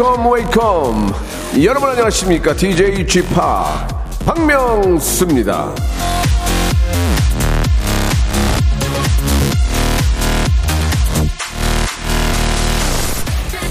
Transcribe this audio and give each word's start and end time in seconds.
Welcome, 0.00 0.32
welcome. 0.32 1.12
여러분 1.62 1.90
안녕하십니까? 1.90 2.54
DJ 2.54 3.06
Chip 3.06 3.28
박명수입니다. 4.24 5.74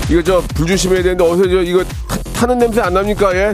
이거 0.10 0.22
저 0.22 0.42
불 0.56 0.68
조심해야 0.68 1.02
되는데 1.02 1.24
어서 1.24 1.44
저 1.50 1.62
이거 1.64 1.84
타, 2.34 2.46
는 2.46 2.60
냄새 2.60 2.80
안 2.82 2.94
납니까? 2.94 3.36
예? 3.36 3.54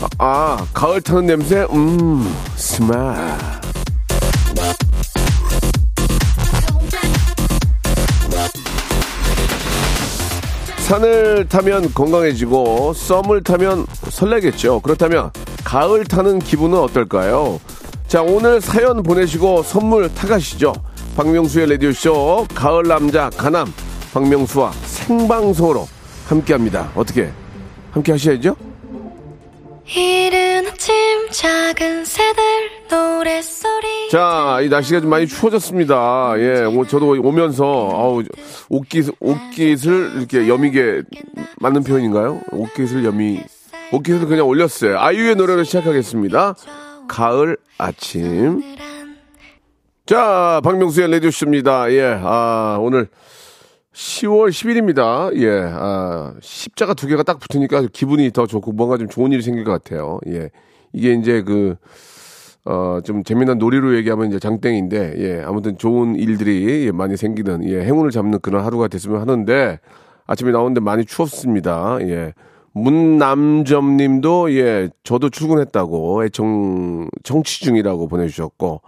아, 0.00 0.06
아, 0.18 0.66
가을 0.72 1.02
타는 1.02 1.26
냄새? 1.26 1.66
음, 1.70 2.34
스마. 2.56 3.55
산을 10.86 11.48
타면 11.48 11.92
건강해지고 11.94 12.92
썸을 12.92 13.42
타면 13.42 13.86
설레겠죠. 14.08 14.78
그렇다면 14.82 15.32
가을 15.64 16.04
타는 16.04 16.38
기분은 16.38 16.78
어떨까요? 16.78 17.60
자, 18.06 18.22
오늘 18.22 18.60
사연 18.60 19.02
보내시고 19.02 19.64
선물 19.64 20.14
타가시죠. 20.14 20.72
박명수의 21.16 21.70
라디오쇼 21.70 22.46
가을 22.54 22.84
남자 22.84 23.30
가남 23.30 23.66
박명수와 24.14 24.70
생방송으로 24.84 25.88
함께 26.28 26.52
합니다. 26.52 26.92
어떻게? 26.94 27.32
함께 27.90 28.12
하셔야죠? 28.12 28.54
이른 29.92 30.68
아침 30.68 30.94
작은 31.32 32.04
새들 32.04 32.65
자, 34.10 34.60
이 34.62 34.68
날씨가 34.68 35.00
좀 35.00 35.10
많이 35.10 35.26
추워졌습니다. 35.26 36.34
예, 36.38 36.64
저도 36.88 37.16
오면서 37.22 37.90
아우 37.92 38.22
옷깃 38.68 39.14
옷깃을 39.20 40.12
이렇게 40.16 40.48
여미게 40.48 41.02
맞는 41.60 41.82
표현인가요? 41.84 42.40
옷깃을 42.52 43.04
여미 43.04 43.40
옷깃을 43.92 44.26
그냥 44.26 44.46
올렸어요. 44.46 44.98
아이유의 44.98 45.36
노래로 45.36 45.64
시작하겠습니다. 45.64 46.54
가을 47.08 47.56
아침. 47.78 48.62
자, 50.06 50.60
박명수의 50.62 51.10
레디오쇼입니다. 51.10 51.90
예, 51.92 52.20
아, 52.22 52.78
오늘 52.80 53.08
10월 53.92 54.50
10일입니다. 54.50 55.34
예, 55.40 55.68
아, 55.72 56.32
십자가 56.40 56.94
두 56.94 57.06
개가 57.08 57.22
딱 57.24 57.40
붙으니까 57.40 57.86
기분이 57.92 58.30
더 58.30 58.46
좋고 58.46 58.72
뭔가 58.72 58.98
좀 58.98 59.08
좋은 59.08 59.32
일이 59.32 59.42
생길 59.42 59.64
것 59.64 59.72
같아요. 59.72 60.20
예. 60.28 60.50
이게 60.92 61.12
이제 61.14 61.42
그, 61.42 61.76
어, 62.66 63.00
좀 63.04 63.22
재미난 63.24 63.58
놀이로 63.58 63.96
얘기하면 63.96 64.28
이제 64.28 64.38
장땡인데, 64.38 65.14
예, 65.18 65.42
아무튼 65.44 65.78
좋은 65.78 66.16
일들이 66.16 66.90
많이 66.92 67.16
생기는, 67.16 67.64
예, 67.68 67.84
행운을 67.84 68.10
잡는 68.10 68.40
그런 68.40 68.64
하루가 68.64 68.88
됐으면 68.88 69.20
하는데, 69.20 69.78
아침에 70.26 70.50
나오는데 70.50 70.80
많이 70.80 71.04
추웠습니다. 71.04 71.98
예. 72.02 72.34
문남점 72.72 73.96
님도, 73.96 74.52
예, 74.54 74.88
저도 75.04 75.30
출근했다고, 75.30 76.24
애청, 76.24 77.08
청취 77.22 77.64
중이라고 77.64 78.08
보내주셨고, 78.08 78.82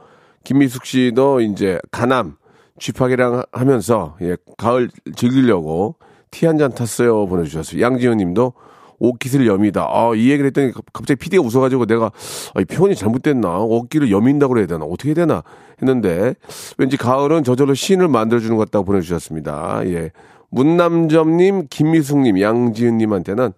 김미숙 0.44 0.84
씨도 0.84 1.40
이제 1.40 1.78
가남, 1.90 2.36
쥐파기랑 2.78 3.42
하면서 3.52 4.16
예, 4.22 4.36
가을 4.56 4.88
즐기려고 5.16 5.96
티 6.30 6.46
한 6.46 6.58
잔 6.58 6.72
탔어요 6.72 7.26
보내주셨어요. 7.26 7.80
양지현 7.82 8.18
님도 8.18 8.52
옷깃을 8.98 9.46
여미다. 9.46 9.82
아, 9.82 10.12
이 10.14 10.30
얘기를 10.30 10.46
했더니 10.46 10.72
갑자기 10.92 11.18
PD가 11.18 11.42
웃어가지고 11.42 11.86
내가 11.86 12.10
아, 12.54 12.60
이 12.60 12.64
표현이 12.64 12.94
잘못됐나? 12.94 13.58
옷깃을 13.58 14.10
여민다고 14.10 14.54
그래야 14.54 14.66
되나? 14.66 14.84
어떻게 14.84 15.10
해야 15.10 15.14
되나? 15.14 15.42
했는데 15.80 16.34
왠지 16.76 16.96
가을은 16.96 17.44
저절로 17.44 17.74
시인을 17.74 18.08
만들어주는 18.08 18.56
것 18.56 18.66
같다고 18.66 18.84
보내주셨습니다. 18.84 19.82
예. 19.86 20.10
문남점님, 20.50 21.66
김미숙님, 21.68 22.40
양지은님한테는 22.40 23.52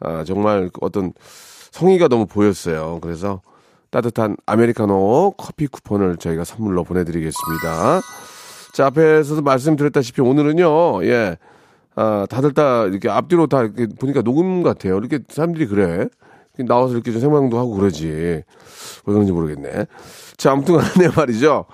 아, 0.00 0.24
정말 0.24 0.70
어떤 0.80 1.12
성의가 1.70 2.08
너무 2.08 2.26
보였어요. 2.26 2.98
그래서 3.02 3.40
따뜻한 3.90 4.36
아메리카노 4.46 5.34
커피 5.36 5.66
쿠폰을 5.66 6.16
저희가 6.16 6.44
선물로 6.44 6.84
보내드리겠습니다. 6.84 8.00
자, 8.74 8.86
앞에서도 8.86 9.40
말씀드렸다시피 9.42 10.20
오늘은요, 10.20 11.04
예, 11.04 11.38
아, 11.96 12.26
다들 12.28 12.52
다 12.52 12.84
이렇게 12.86 13.08
앞뒤로 13.08 13.46
다 13.46 13.62
이렇게 13.62 13.86
보니까 13.86 14.22
녹음 14.22 14.62
같아요. 14.62 14.98
이렇게 14.98 15.20
사람들이 15.28 15.66
그래. 15.66 16.08
나와서 16.66 16.94
이렇게 16.94 17.10
좀 17.10 17.20
생방도 17.20 17.58
하고 17.58 17.74
그러지. 17.74 18.06
왜 18.06 18.44
그런지 19.04 19.32
모르겠네. 19.32 19.86
자, 20.36 20.52
아무튼 20.52 20.76
간에 20.78 21.08
말이죠. 21.14 21.66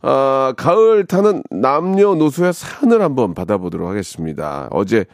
아, 0.00 0.54
가을 0.56 1.06
타는 1.06 1.42
남녀노소의 1.50 2.52
산을 2.52 3.02
한번 3.02 3.34
받아보도록 3.34 3.88
하겠습니다. 3.88 4.68
어제 4.70 5.06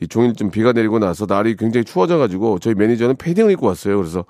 이 0.00 0.08
종일 0.08 0.34
좀 0.34 0.50
비가 0.50 0.72
내리고 0.72 0.98
나서 0.98 1.26
날이 1.26 1.54
굉장히 1.54 1.84
추워져가지고 1.84 2.58
저희 2.60 2.74
매니저는 2.74 3.16
패딩을 3.16 3.50
입고 3.52 3.66
왔어요. 3.66 3.98
그래서 3.98 4.24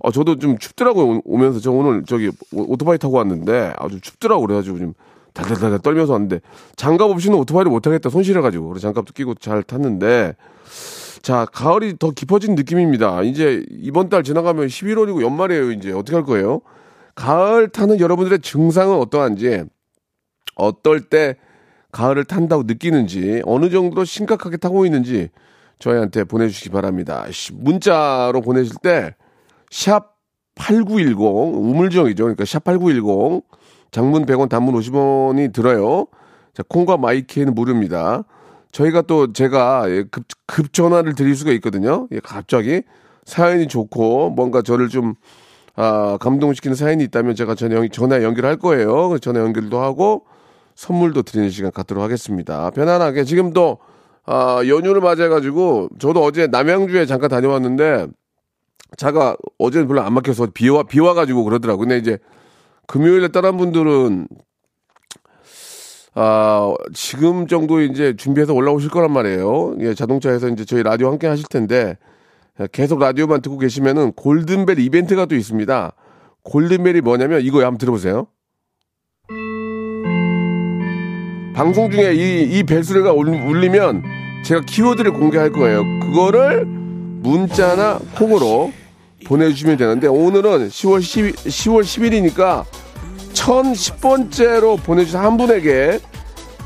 어, 0.00 0.12
저도 0.12 0.38
좀 0.38 0.58
춥더라고요. 0.58 1.22
오면서 1.24 1.60
저 1.60 1.72
오늘 1.72 2.04
저기 2.04 2.30
오토바이 2.52 2.98
타고 2.98 3.16
왔는데 3.16 3.72
아주 3.78 4.00
춥더라고 4.00 4.42
그래가지고 4.42 4.78
좀 4.78 4.94
달달달 5.42 5.78
떨면서 5.80 6.12
왔는데 6.12 6.40
장갑 6.76 7.10
없이는 7.10 7.36
오토바이를 7.38 7.70
못 7.70 7.80
타겠다 7.80 8.10
손실해가지고 8.10 8.68
그래서 8.68 8.88
장갑도 8.88 9.12
끼고 9.12 9.34
잘 9.34 9.62
탔는데 9.62 10.34
자 11.22 11.46
가을이 11.46 11.98
더 11.98 12.10
깊어진 12.10 12.54
느낌입니다. 12.54 13.22
이제 13.22 13.64
이번 13.70 14.08
달 14.08 14.22
지나가면 14.22 14.66
11월이고 14.66 15.22
연말이에요. 15.22 15.72
이제 15.72 15.92
어떻게 15.92 16.14
할 16.16 16.24
거예요? 16.24 16.60
가을 17.14 17.68
타는 17.68 18.00
여러분들의 18.00 18.40
증상은 18.40 18.96
어떠한지 18.98 19.64
어떨 20.54 21.00
때 21.00 21.36
가을을 21.92 22.24
탄다고 22.24 22.64
느끼는지 22.64 23.42
어느 23.44 23.70
정도로 23.70 24.04
심각하게 24.04 24.58
타고 24.58 24.84
있는지 24.84 25.30
저희한테 25.78 26.24
보내주시기 26.24 26.70
바랍니다. 26.70 27.26
문자로 27.52 28.40
보내실 28.40 28.76
때 28.82 29.14
샵 29.70 30.16
8910 30.54 31.18
우물정이죠. 31.18 32.24
그러니까 32.24 32.44
샵 32.44 32.64
8910 32.64 33.42
장문 33.90 34.26
100원, 34.26 34.48
단문 34.48 34.74
50원이 34.74 35.52
들어요. 35.52 36.06
자, 36.54 36.62
콩과 36.68 36.96
my 36.96 37.13
K는 37.13 37.54
무료입니다. 37.54 38.24
저희가 38.72 39.02
또 39.02 39.32
제가 39.32 39.84
예, 39.90 40.04
급, 40.10 40.24
급 40.46 40.72
전화를 40.72 41.14
드릴 41.14 41.34
수가 41.34 41.52
있거든요. 41.52 42.08
예, 42.12 42.20
갑자기 42.20 42.82
사연이 43.24 43.68
좋고 43.68 44.30
뭔가 44.30 44.62
저를 44.62 44.88
좀 44.88 45.14
아, 45.74 46.16
감동시키는 46.20 46.74
사연이 46.74 47.04
있다면 47.04 47.34
제가 47.34 47.54
전화, 47.54 47.86
전화 47.92 48.22
연결할 48.22 48.56
거예요. 48.56 49.18
전화 49.18 49.40
연결도 49.40 49.80
하고 49.80 50.24
선물도 50.74 51.22
드리는 51.22 51.50
시간 51.50 51.70
갖도록 51.72 52.02
하겠습니다. 52.04 52.70
편안하게 52.70 53.24
지금도 53.24 53.78
아, 54.24 54.60
연휴를 54.66 55.00
맞아가지고 55.00 55.90
저도 55.98 56.22
어제 56.22 56.46
남양주에 56.48 57.06
잠깐 57.06 57.30
다녀왔는데 57.30 58.06
차가 58.96 59.36
어제는 59.58 59.86
별로 59.88 60.02
안 60.02 60.12
막혀서 60.14 60.48
비 60.54 60.68
와 60.68 60.82
비 60.82 61.00
와가지고 61.00 61.44
그러더라고요. 61.44 61.86
근데 61.86 61.98
이제 61.98 62.18
금요일에 62.86 63.28
다른 63.28 63.56
분들은 63.56 64.28
아, 66.14 66.74
지금 66.94 67.46
정도 67.46 67.82
이제 67.82 68.14
준비해서 68.16 68.54
올라오실 68.54 68.90
거란 68.90 69.12
말이에요. 69.12 69.76
예, 69.80 69.94
자동차에서 69.94 70.48
이제 70.48 70.64
저희 70.64 70.82
라디오 70.82 71.10
함께 71.10 71.26
하실 71.26 71.44
텐데 71.46 71.98
계속 72.72 72.98
라디오만 72.98 73.42
듣고 73.42 73.58
계시면은 73.58 74.12
골든벨 74.12 74.78
이벤트가 74.78 75.26
또 75.26 75.34
있습니다. 75.34 75.92
골든벨이 76.42 77.02
뭐냐면 77.02 77.42
이거 77.42 77.58
한번 77.58 77.76
들어보세요. 77.76 78.28
방송 81.54 81.90
중에 81.90 82.14
이, 82.14 82.58
이 82.58 82.62
벨소리가 82.62 83.12
울리면 83.12 84.02
제가 84.44 84.62
키워드를 84.66 85.12
공개할 85.12 85.52
거예요. 85.52 85.82
그거를 86.00 86.64
문자나 86.64 87.98
콩으로 88.16 88.72
보내주시면 89.26 89.76
되는데 89.76 90.06
오늘은 90.06 90.68
10월 90.68 91.02
10, 91.02 91.36
10월 91.36 91.82
10일이니까 91.82 92.64
1010번째로 93.32 94.82
보내주신 94.82 95.18
한 95.18 95.36
분에게 95.36 96.00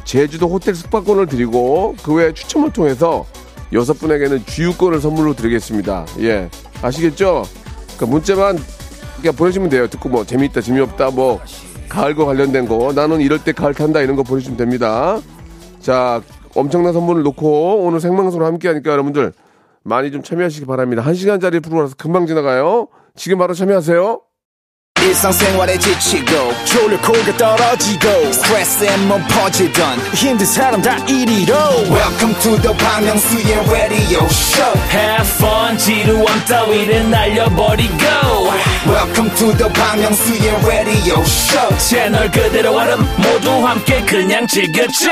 제주도 0.04 0.48
호텔 0.48 0.74
숙박권을 0.74 1.26
드리고 1.26 1.96
그 2.02 2.14
외에 2.14 2.32
추첨을 2.32 2.72
통해서 2.72 3.26
여섯 3.72 3.94
분에게는 3.94 4.44
주유권을 4.46 5.00
선물로 5.00 5.34
드리겠습니다. 5.34 6.06
예. 6.20 6.48
아시겠죠? 6.82 7.44
그러니까 7.96 8.06
문자만 8.06 8.58
그냥 9.20 9.36
보내주시면 9.36 9.68
돼요. 9.68 9.88
듣고 9.88 10.08
뭐 10.08 10.24
재미있다, 10.24 10.60
재미없다, 10.60 11.10
뭐 11.10 11.40
가을과 11.88 12.24
관련된 12.24 12.66
거 12.66 12.92
나는 12.92 13.20
이럴 13.20 13.42
때 13.42 13.52
가을 13.52 13.74
탄다 13.74 14.00
이런 14.00 14.16
거 14.16 14.22
보내주시면 14.22 14.56
됩니다. 14.56 15.20
자, 15.80 16.20
엄청난 16.54 16.92
선물을 16.92 17.22
놓고 17.22 17.84
오늘 17.84 18.00
생방송으로 18.00 18.46
함께 18.46 18.68
하니까 18.68 18.90
여러분들 18.90 19.32
많이 19.84 20.10
좀 20.10 20.22
참여하시기 20.22 20.66
바랍니다. 20.66 21.02
한 21.02 21.14
시간짜리 21.14 21.60
프로라서 21.60 21.94
금방 21.96 22.26
지나가요. 22.26 22.88
지금 23.16 23.38
바로 23.38 23.54
참여하세요. 23.54 24.20
일상생활에 25.02 25.78
지치고, 25.78 26.26
졸려 26.66 27.00
코가 27.00 27.34
떨어지고, 27.38 28.32
스트레스에 28.32 28.96
몸 29.06 29.22
퍼지던, 29.28 29.98
힘든 30.14 30.44
사람 30.44 30.82
다 30.82 30.94
이리로. 31.06 31.54
welcome 31.88 32.34
to 32.42 32.60
the 32.60 32.76
Bang 32.76 33.06
Myung-soo's 33.06 33.70
radio 33.72 34.24
show 34.26 34.78
Have 34.92 35.26
fun 35.36 35.78
지루함 35.78 36.26
따위를 36.46 37.10
날려버리고 37.10 37.96
welcome 38.86 39.34
to 39.36 39.56
the 39.56 39.72
Bang 39.72 40.02
Myung-soo's 40.02 40.66
radio 40.66 41.20
show 41.22 41.78
채널 41.78 42.30
그대로 42.30 42.76
얼음 42.76 43.00
모두 43.16 43.66
함께 43.66 44.04
그냥 44.04 44.46
즐겨줘 44.46 45.08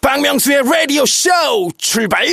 박명수의 0.00 0.62
라디오 0.64 1.04
쇼 1.04 1.28
출발! 1.76 2.24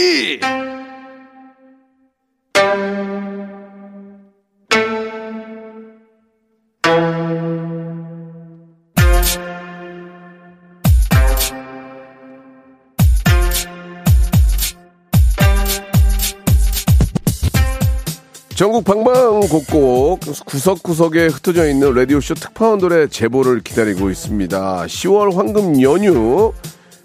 전국 18.61 18.85
방방곡곡 18.85 20.19
구석구석에 20.45 21.25
흩어져 21.29 21.67
있는 21.67 21.95
라디오쇼 21.95 22.35
특파원들의 22.35 23.09
제보를 23.09 23.61
기다리고 23.61 24.11
있습니다. 24.11 24.83
10월 24.85 25.33
황금 25.33 25.81
연휴 25.81 26.53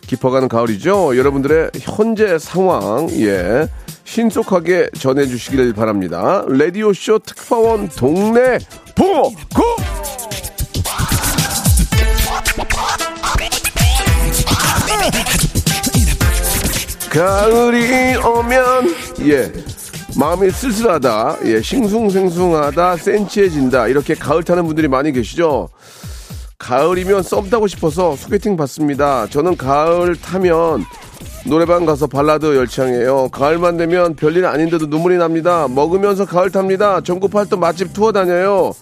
깊어가는 0.02 0.48
가을이죠. 0.48 1.16
여러분들의 1.16 1.70
현재 1.80 2.38
상황, 2.38 3.08
예. 3.20 3.68
신속하게 4.04 4.90
전해주시길 4.98 5.72
바랍니다. 5.72 6.44
라디오쇼 6.46 7.20
특파원 7.20 7.88
동네 7.88 8.58
보고! 8.94 9.32
가을이 17.08 18.16
오면, 18.16 18.94
예. 19.22 19.50
마음이 20.18 20.50
쓸쓸하다, 20.50 21.38
예, 21.44 21.60
싱숭생숭하다, 21.60 22.96
센치해진다, 22.96 23.88
이렇게 23.88 24.14
가을 24.14 24.42
타는 24.42 24.64
분들이 24.66 24.88
많이 24.88 25.12
계시죠? 25.12 25.68
가을이면 26.58 27.22
썸 27.22 27.50
타고 27.50 27.66
싶어서 27.66 28.16
소개팅 28.16 28.56
받습니다. 28.56 29.26
저는 29.28 29.56
가을 29.58 30.16
타면 30.16 30.84
노래방 31.44 31.84
가서 31.84 32.06
발라드 32.06 32.56
열창해요. 32.56 33.28
가을만 33.28 33.76
되면 33.76 34.16
별일 34.16 34.46
아닌데도 34.46 34.86
눈물이 34.86 35.18
납니다. 35.18 35.68
먹으면서 35.68 36.24
가을 36.24 36.50
탑니다. 36.50 37.02
전국 37.02 37.30
팔도 37.30 37.58
맛집 37.58 37.92
투어 37.92 38.10
다녀요. 38.10 38.72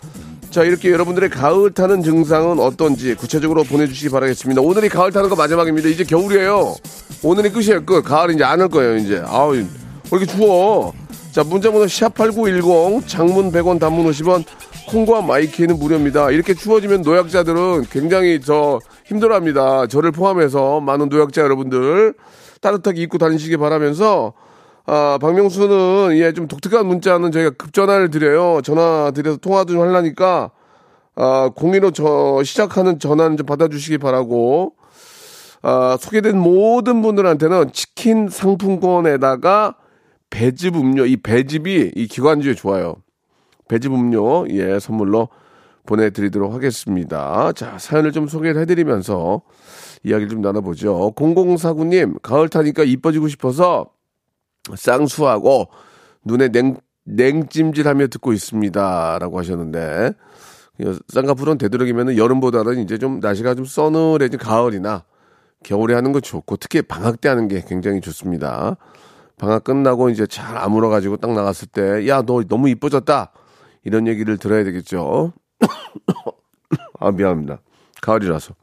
자, 0.50 0.62
이렇게 0.62 0.92
여러분들의 0.92 1.30
가을 1.30 1.72
타는 1.72 2.04
증상은 2.04 2.60
어떤지 2.60 3.14
구체적으로 3.16 3.64
보내주시기 3.64 4.08
바라겠습니다. 4.10 4.62
오늘이 4.62 4.88
가을 4.88 5.10
타는 5.10 5.28
거 5.28 5.34
마지막입니다. 5.34 5.88
이제 5.88 6.04
겨울이에요. 6.04 6.76
오늘이 7.24 7.50
끝이에요, 7.50 7.84
끝. 7.84 8.02
가을 8.02 8.30
이제 8.32 8.44
안 8.44 8.60
올 8.60 8.68
거예요, 8.68 8.96
이제. 8.96 9.20
아우, 9.26 9.50
왜 9.54 9.64
이렇게 10.12 10.26
추워? 10.26 10.92
자, 11.34 11.42
문자번호 11.42 11.86
샵8910, 11.86 13.08
장문 13.08 13.50
100원, 13.50 13.80
단문 13.80 14.08
50원, 14.08 14.44
콩과 14.86 15.22
my 15.22 15.39
K는 15.39 15.80
무료입니다. 15.80 16.30
이렇게 16.30 16.54
추워지면 16.54 17.02
노약자들은 17.02 17.86
굉장히 17.90 18.40
저 18.40 18.78
힘들어합니다. 19.06 19.88
저를 19.88 20.12
포함해서 20.12 20.78
많은 20.78 21.08
노약자 21.08 21.42
여러분들 21.42 22.14
따뜻하게 22.60 23.02
입고 23.02 23.18
다니시기 23.18 23.56
바라면서 23.56 24.34
아, 24.86 25.18
박명수는 25.20 26.16
예, 26.18 26.32
좀 26.32 26.46
독특한 26.46 26.86
문자는 26.86 27.32
저희가 27.32 27.50
급전화를 27.58 28.10
드려요. 28.10 28.60
전화 28.62 29.10
드려서 29.12 29.38
통화 29.38 29.64
좀 29.64 29.80
하려니까 29.80 30.52
아, 31.16 31.50
02로 31.56 31.92
저 31.92 32.44
시작하는 32.44 33.00
전화는 33.00 33.38
좀 33.38 33.44
받아주시기 33.44 33.98
바라고 33.98 34.74
아, 35.62 35.96
소개된 35.98 36.38
모든 36.38 37.02
분들한테는 37.02 37.72
치킨 37.72 38.28
상품권에다가 38.28 39.74
배즙 40.34 40.74
음료, 40.74 41.06
이 41.06 41.16
배즙이 41.16 41.92
이 41.94 42.06
기관지에 42.08 42.54
좋아요. 42.54 42.96
배즙 43.68 43.94
음료, 43.94 44.44
예, 44.48 44.80
선물로 44.80 45.28
보내드리도록 45.86 46.52
하겠습니다. 46.52 47.52
자, 47.52 47.78
사연을 47.78 48.10
좀 48.10 48.26
소개를 48.26 48.60
해드리면서 48.62 49.42
이야기를 50.02 50.28
좀 50.30 50.40
나눠보죠. 50.40 51.12
0049님, 51.14 52.20
가을 52.20 52.48
타니까 52.48 52.82
이뻐지고 52.82 53.28
싶어서 53.28 53.86
쌍수하고 54.74 55.68
눈에 56.24 56.48
냉, 56.48 56.78
냉찜질하며 57.04 58.08
듣고 58.08 58.32
있습니다. 58.32 59.18
라고 59.20 59.38
하셨는데, 59.38 60.14
쌍꺼풀은 61.12 61.58
되도록이면 61.58 62.18
여름보다는 62.18 62.82
이제 62.82 62.98
좀 62.98 63.20
날씨가 63.20 63.54
좀 63.54 63.66
서늘해진 63.66 64.40
가을이나 64.40 65.04
겨울에 65.62 65.94
하는 65.94 66.10
거 66.10 66.18
좋고, 66.18 66.56
특히 66.56 66.82
방학 66.82 67.20
때 67.20 67.28
하는 67.28 67.46
게 67.46 67.62
굉장히 67.64 68.00
좋습니다. 68.00 68.78
방학 69.36 69.64
끝나고 69.64 70.10
이제 70.10 70.26
잘 70.26 70.56
아물어가지고 70.56 71.16
딱 71.18 71.32
나갔을 71.32 71.68
때, 71.68 72.06
야, 72.08 72.22
너 72.22 72.42
너무 72.44 72.68
이뻐졌다. 72.68 73.32
이런 73.84 74.06
얘기를 74.06 74.38
들어야 74.38 74.64
되겠죠. 74.64 75.32
아, 77.00 77.10
미안합니다. 77.10 77.60
가을이라서. 78.00 78.54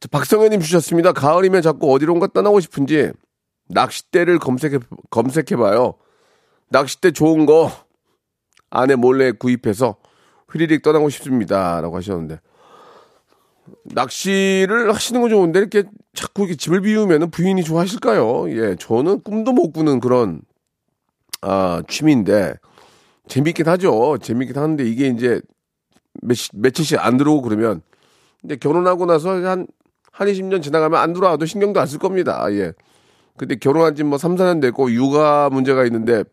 자, 0.00 0.08
박성현님 0.10 0.60
주셨습니다. 0.60 1.12
가을이면 1.12 1.62
자꾸 1.62 1.92
어디론가 1.92 2.28
떠나고 2.28 2.60
싶은지 2.60 3.12
낚싯대를 3.68 4.38
검색해, 4.38 4.78
검색해봐요. 5.10 5.94
낚싯대 6.70 7.12
좋은 7.12 7.46
거 7.46 7.70
안에 8.70 8.96
몰래 8.96 9.32
구입해서 9.32 9.96
휘리릭 10.50 10.82
떠나고 10.82 11.10
싶습니다. 11.10 11.80
라고 11.80 11.96
하셨는데. 11.96 12.40
낚시를 13.84 14.92
하시는 14.94 15.20
건 15.20 15.30
좋은데 15.30 15.58
이렇게 15.60 15.84
자꾸 16.14 16.42
이렇게 16.42 16.56
집을 16.56 16.80
비우면 16.82 17.30
부인이 17.30 17.62
좋아하실까요? 17.64 18.50
예, 18.50 18.76
저는 18.76 19.22
꿈도 19.22 19.52
못 19.52 19.72
꾸는 19.72 20.00
그런 20.00 20.42
아 21.42 21.82
취미인데 21.88 22.54
재밌긴 23.28 23.66
하죠. 23.68 24.18
재밌긴 24.22 24.56
하는데 24.56 24.84
이게 24.84 25.08
이제 25.08 25.40
며칠, 26.22 26.50
며칠씩 26.60 26.98
안 27.04 27.16
들어오고 27.16 27.42
그러면 27.42 27.82
근데 28.40 28.56
결혼하고 28.56 29.06
나서 29.06 29.30
한, 29.30 29.66
한 30.12 30.28
20년 30.28 30.62
지나가면 30.62 30.98
안 31.00 31.12
들어와도 31.12 31.46
신경도 31.46 31.80
안 31.80 31.86
쓸 31.86 31.98
겁니다. 31.98 32.46
예. 32.52 32.72
근데 33.36 33.56
결혼한 33.56 33.94
지 33.96 34.02
뭐 34.04 34.18
3, 34.18 34.36
4년 34.36 34.60
됐고 34.60 34.92
육아 34.92 35.48
문제가 35.50 35.84
있는데 35.86 36.24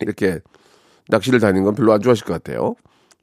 이렇게 0.00 0.40
낚시를 1.08 1.40
다니는 1.40 1.64
건 1.64 1.74
별로 1.74 1.92
안 1.92 2.00
좋아하실 2.00 2.24
것 2.26 2.32
같아요. 2.34 2.74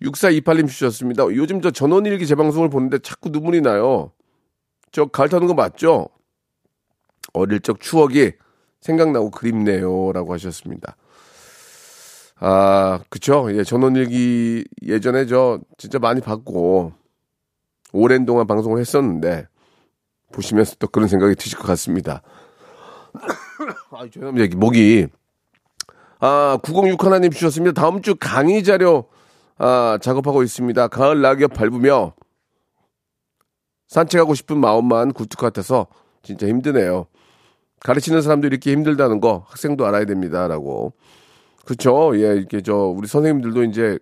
6428님 0.01 0.67
주셨습니다. 0.67 1.23
요즘 1.35 1.61
저 1.61 1.71
전원일기 1.71 2.25
재방송을 2.25 2.69
보는데 2.69 2.99
자꾸 2.99 3.29
눈물이 3.29 3.61
나요. 3.61 4.11
저 4.91 5.05
가을 5.05 5.29
타는 5.29 5.47
거 5.47 5.53
맞죠? 5.53 6.09
어릴 7.33 7.59
적 7.59 7.79
추억이 7.79 8.31
생각나고 8.81 9.31
그립네요. 9.31 10.11
라고 10.13 10.33
하셨습니다. 10.33 10.95
아, 12.39 13.01
그쵸. 13.09 13.49
예, 13.51 13.63
전원일기 13.63 14.65
예전에 14.83 15.25
저 15.25 15.59
진짜 15.77 15.99
많이 15.99 16.21
봤고, 16.21 16.93
오랜 17.91 18.25
동안 18.25 18.47
방송을 18.47 18.79
했었는데, 18.79 19.47
보시면서 20.31 20.75
또 20.79 20.87
그런 20.87 21.07
생각이 21.07 21.35
드실 21.35 21.57
것 21.57 21.67
같습니다. 21.67 22.21
아, 23.91 24.07
죄송합니다. 24.09 24.57
목이. 24.57 25.07
아, 26.19 26.57
906 26.63 27.03
하나님 27.03 27.31
주셨습니다. 27.31 27.79
다음 27.79 28.01
주 28.01 28.15
강의 28.17 28.63
자료, 28.63 29.09
아, 29.59 29.99
작업하고 30.01 30.41
있습니다. 30.41 30.87
가을 30.87 31.21
낙엽 31.21 31.53
밟으며 31.53 32.13
산책하고 33.87 34.33
싶은 34.33 34.57
마음만 34.57 35.11
굴뚝 35.11 35.39
같아서 35.39 35.87
진짜 36.23 36.47
힘드네요. 36.47 37.07
가르치는 37.81 38.21
사람도 38.21 38.47
이렇게 38.47 38.71
힘들다는 38.71 39.19
거 39.19 39.45
학생도 39.47 39.85
알아야 39.85 40.05
됩니다. 40.05 40.47
라고. 40.47 40.93
그렇죠. 41.65 42.11
예, 42.15 42.35
이렇게 42.35 42.61
저 42.61 42.75
우리 42.75 43.07
선생님들도 43.07 43.63
이제 43.65 43.99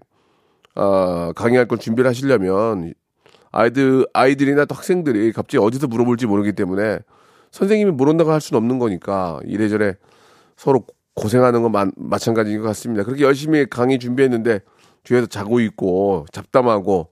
아, 0.75 1.33
강의할 1.35 1.67
걸 1.67 1.79
준비를 1.79 2.07
하시려면 2.07 2.93
아이들 3.51 4.05
아이들이나 4.13 4.65
또 4.65 4.75
학생들이 4.75 5.31
갑자기 5.31 5.57
어디서 5.57 5.87
물어볼지 5.87 6.27
모르기 6.27 6.53
때문에 6.53 6.99
선생님이 7.49 7.91
모른다고 7.91 8.31
할 8.31 8.41
수는 8.41 8.59
없는 8.59 8.77
거니까 8.77 9.39
이래저래 9.45 9.95
서로 10.55 10.85
고생하는 11.15 11.63
건 11.63 11.71
마, 11.71 11.87
마찬가지인 11.95 12.61
것 12.61 12.67
같습니다. 12.67 13.03
그렇게 13.03 13.23
열심히 13.23 13.65
강의 13.67 13.97
준비했는데 13.97 14.59
뒤에서 15.03 15.27
자고 15.27 15.59
있고 15.59 16.25
잡담하고 16.31 17.09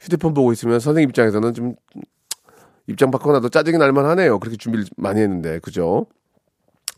휴대폰 0.00 0.34
보고 0.34 0.52
있으면 0.52 0.80
선생님 0.80 1.10
입장에서는 1.10 1.54
좀 1.54 1.74
입장 2.86 3.10
바꿔놔도 3.10 3.48
짜증이 3.50 3.78
날만 3.78 4.04
하네요. 4.06 4.38
그렇게 4.38 4.56
준비를 4.56 4.86
많이 4.96 5.20
했는데 5.20 5.58
그죠? 5.60 6.06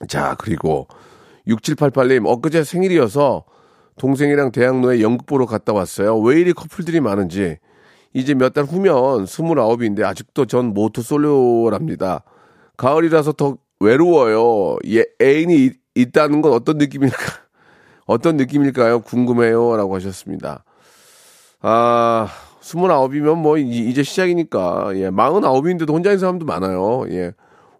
자 0.08 0.34
그리고 0.38 0.88
6788님, 1.46 2.26
엊그제 2.26 2.64
생일이어서 2.64 3.44
동생이랑 3.98 4.50
대학로에 4.50 5.00
연극 5.02 5.26
보러 5.26 5.46
갔다 5.46 5.72
왔어요. 5.72 6.18
왜 6.18 6.40
이리 6.40 6.52
커플들이 6.52 7.00
많은지. 7.00 7.58
이제 8.14 8.32
몇 8.34 8.54
달 8.54 8.64
후면 8.64 9.24
29인데 9.24 10.04
아직도 10.04 10.46
전 10.46 10.72
모토 10.72 11.02
솔로랍니다. 11.02 12.22
가을이라서 12.76 13.32
더 13.32 13.56
외로워요. 13.80 14.78
예, 14.86 15.04
애인이 15.20 15.72
있다는 15.94 16.40
건 16.42 16.52
어떤 16.52 16.78
느낌일까? 16.78 17.43
어떤 18.06 18.36
느낌일까요? 18.36 19.00
궁금해요. 19.00 19.76
라고 19.76 19.94
하셨습니다. 19.96 20.64
아, 21.60 22.28
스물아홉이면 22.60 23.38
뭐 23.38 23.58
이제 23.58 24.02
시작이니까 24.02 24.92
예, 24.96 25.10
마흔아홉인데도 25.10 25.92
혼자 25.92 26.10
있는 26.10 26.18
사람도 26.20 26.46
많아요. 26.46 27.04
예. 27.10 27.32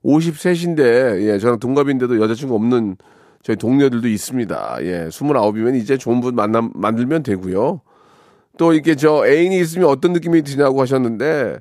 53인데 0.05 1.23
예, 1.23 1.39
저랑 1.39 1.59
동갑인데도 1.59 2.21
여자친구 2.21 2.55
없는 2.55 2.97
저희 3.43 3.57
동료들도 3.57 4.09
있습니다. 4.09 4.77
예, 4.83 5.09
29이면 5.09 5.77
이제 5.77 5.97
좋은 5.97 6.21
분 6.21 6.35
만나 6.35 6.69
만들면 6.75 7.23
되고요. 7.23 7.81
또 8.57 8.73
이렇게 8.73 8.95
저 8.95 9.27
애인이 9.27 9.59
있으면 9.59 9.89
어떤 9.89 10.13
느낌이 10.13 10.43
드냐고 10.43 10.81
하셨는데 10.81 11.59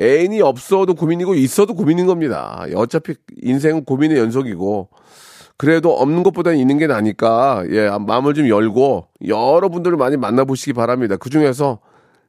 애인이 0.00 0.40
없어도 0.42 0.94
고민이고 0.94 1.34
있어도 1.34 1.74
고민인 1.74 2.06
겁니다. 2.06 2.66
어차피 2.74 3.14
인생은 3.42 3.84
고민의 3.84 4.18
연속이고 4.18 4.88
그래도 5.56 5.96
없는 5.96 6.22
것보다는 6.22 6.58
있는 6.58 6.78
게 6.78 6.86
나니까 6.86 7.64
예 7.70 7.88
마음을 7.88 8.34
좀 8.34 8.48
열고 8.48 9.08
여러분들을 9.26 9.96
많이 9.96 10.16
만나보시기 10.16 10.72
바랍니다. 10.72 11.16
그 11.16 11.30
중에서 11.30 11.78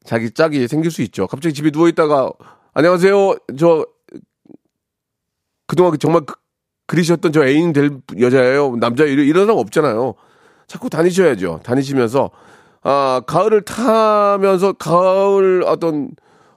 자기 0.03 0.31
짝이 0.31 0.67
생길 0.67 0.91
수 0.91 1.01
있죠. 1.03 1.25
갑자기 1.27 1.53
집에 1.53 1.71
누워 1.71 1.87
있다가 1.87 2.31
안녕하세요. 2.73 3.35
저 3.57 3.85
그동안 5.67 5.97
정말 5.99 6.21
그, 6.25 6.35
그리셨던 6.87 7.31
저 7.31 7.45
애인 7.45 7.73
될 7.73 7.97
여자예요. 8.19 8.75
남자 8.75 9.05
이런, 9.05 9.25
이런 9.25 9.47
사람 9.47 9.59
없잖아요. 9.59 10.13
자꾸 10.67 10.89
다니셔야죠. 10.89 11.61
다니시면서 11.63 12.29
아 12.83 13.21
가을을 13.25 13.63
타면서 13.63 14.73
가을 14.73 15.63
어떤 15.65 16.11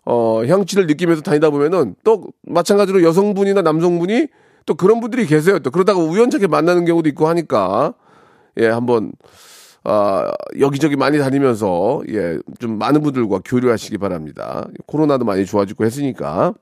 어 0.05 0.45
향취를 0.45 0.87
느끼면서 0.87 1.23
다니다 1.23 1.49
보면은 1.49 1.95
또 2.05 2.27
마찬가지로 2.43 3.03
여성분이나 3.03 3.63
남성분이 3.63 4.27
또 4.69 4.75
그런 4.75 5.01
분들이 5.01 5.27
계세요. 5.27 5.59
또 5.59 5.71
그러다가 5.71 5.99
우연찮게 6.01 6.47
만나는 6.47 6.85
경우도 6.85 7.09
있고 7.09 7.27
하니까 7.27 7.95
예 8.59 8.67
한번 8.69 9.13
아 9.83 10.31
여기저기 10.61 10.97
많이 10.97 11.19
다니면서 11.19 12.03
예 12.09 12.39
좀 12.61 12.79
많은 12.79 13.03
분들과 13.03 13.41
교류하시기 13.45 13.97
바랍니다. 13.99 14.69
코로나도 14.87 15.25
많이 15.25 15.47
좋아지고 15.47 15.85
했으니까 15.85 16.53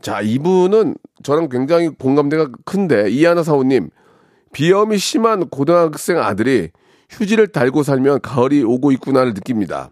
자, 0.00 0.20
이분은 0.20 0.96
저랑 1.22 1.48
굉장히 1.48 1.88
공감대가 1.88 2.48
큰데, 2.66 3.08
이하나 3.10 3.42
사원님, 3.42 3.88
비염이 4.52 4.98
심한 4.98 5.48
고등학생 5.48 6.18
아들이 6.18 6.70
휴지를 7.08 7.46
달고 7.48 7.82
살면 7.84 8.20
가을이 8.20 8.64
오고 8.64 8.92
있구나를 8.92 9.32
느낍니다. 9.32 9.90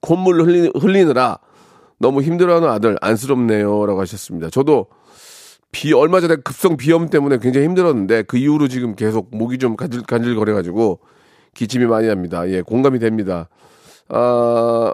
콧물 0.00 0.42
흘리, 0.42 0.72
흘리느라 0.74 1.38
너무 2.00 2.22
힘들어하는 2.22 2.68
아들 2.68 2.96
안쓰럽네요. 3.00 3.86
라고 3.86 4.00
하셨습니다. 4.00 4.50
저도 4.50 4.86
비, 5.72 5.92
얼마 5.92 6.20
전에 6.20 6.36
급성 6.36 6.76
비염 6.76 7.08
때문에 7.08 7.38
굉장히 7.38 7.66
힘들었는데 7.66 8.22
그 8.24 8.36
이후로 8.36 8.68
지금 8.68 8.94
계속 8.96 9.28
목이 9.32 9.58
좀 9.58 9.76
간질, 9.76 10.02
간질거려 10.02 10.54
가지고 10.54 11.00
기침이 11.54 11.86
많이 11.86 12.08
납니다. 12.08 12.48
예, 12.48 12.60
공감이 12.62 12.98
됩니다. 12.98 13.48
아, 14.08 14.92